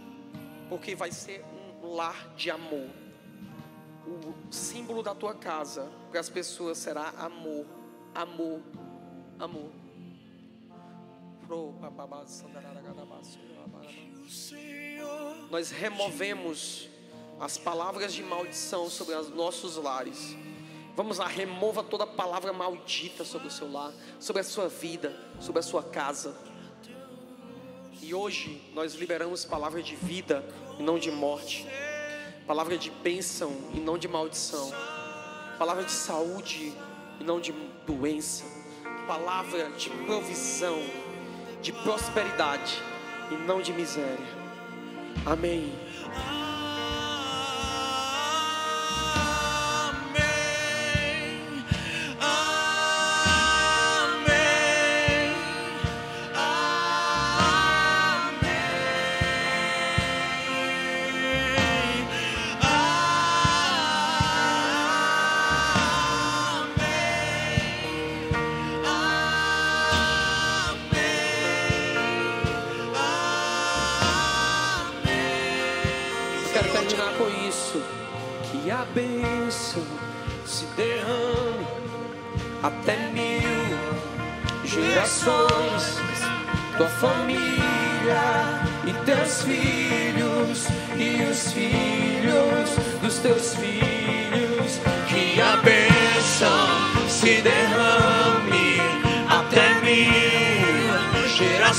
[0.68, 1.44] Porque vai ser
[1.82, 2.88] um lar de amor
[4.08, 7.66] o símbolo da tua casa para as pessoas será amor,
[8.14, 8.60] amor,
[9.38, 9.70] amor.
[15.50, 16.88] Nós removemos
[17.40, 20.36] as palavras de maldição sobre os nossos lares.
[20.96, 25.60] Vamos lá, remova toda palavra maldita sobre o seu lar, sobre a sua vida, sobre
[25.60, 26.36] a sua casa.
[28.02, 30.44] E hoje nós liberamos palavras de vida
[30.78, 31.66] e não de morte
[32.48, 34.72] palavra de bênção e não de maldição,
[35.58, 36.72] palavra de saúde
[37.20, 37.52] e não de
[37.86, 38.42] doença,
[39.06, 40.82] palavra de provisão,
[41.60, 42.82] de prosperidade
[43.30, 44.26] e não de miséria.
[45.26, 45.70] Amém.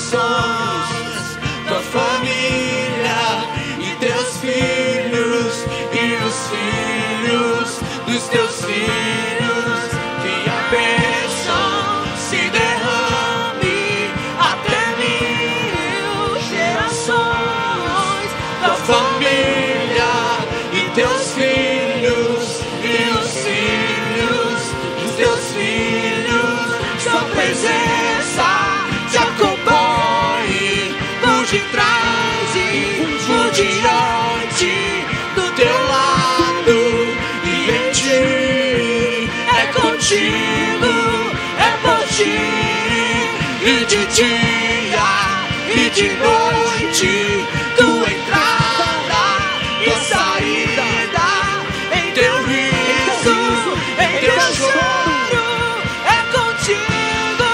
[0.10, 0.99] songs.
[40.10, 40.92] contigo,
[41.60, 42.38] é por ti,
[43.62, 45.10] e de dia
[45.70, 47.46] e de noite,
[47.78, 49.24] tua entrada
[49.86, 50.90] e saída,
[51.94, 53.38] em teu riso,
[54.00, 55.48] em teu choro,
[56.06, 57.52] é contigo,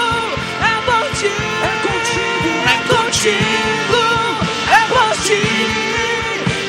[0.62, 4.00] é por ti, é contigo, é contigo,
[4.72, 5.44] é por ti,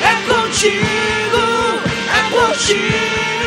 [0.02, 1.44] é contigo,
[2.12, 3.37] é por ti.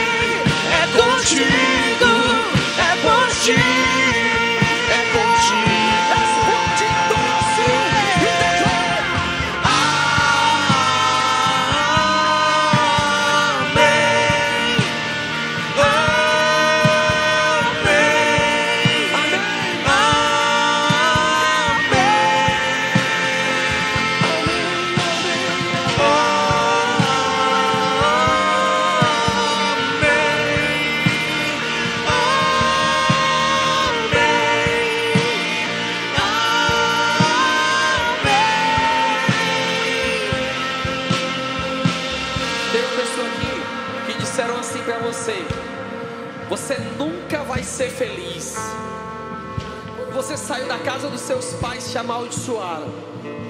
[50.82, 52.88] Casa dos seus pais te amaldiçoaram,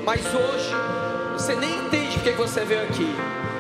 [0.06, 0.72] mas hoje
[1.34, 3.16] você nem entende porque você veio aqui.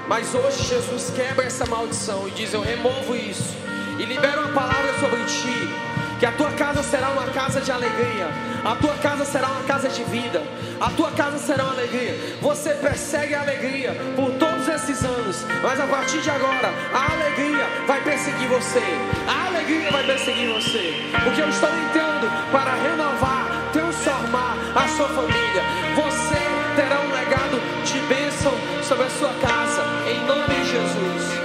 [0.07, 3.55] Mas hoje Jesus quebra essa maldição e diz: Eu removo isso
[3.97, 5.91] e libero uma palavra sobre ti
[6.21, 8.27] que a tua casa será uma casa de alegria,
[8.63, 10.43] a tua casa será uma casa de vida,
[10.79, 12.37] a tua casa será uma alegria.
[12.39, 17.65] Você persegue a alegria por todos esses anos, mas a partir de agora, a alegria
[17.87, 18.83] vai perseguir você,
[19.27, 20.93] a alegria vai perseguir você,
[21.23, 23.40] porque eu estou entrando para renovar,
[23.71, 25.63] transformar a sua família.
[25.95, 26.41] Você
[26.75, 28.53] terá um legado de bênção
[28.83, 31.41] sobre a sua casa, em nome de Jesus.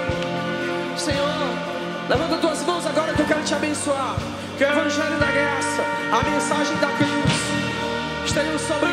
[0.97, 1.29] Senhor,
[2.09, 4.17] levanta tuas mãos agora que eu quero te abençoar.
[4.57, 8.89] Que o Evangelho da Graça, a mensagem da cruz, estejam sobre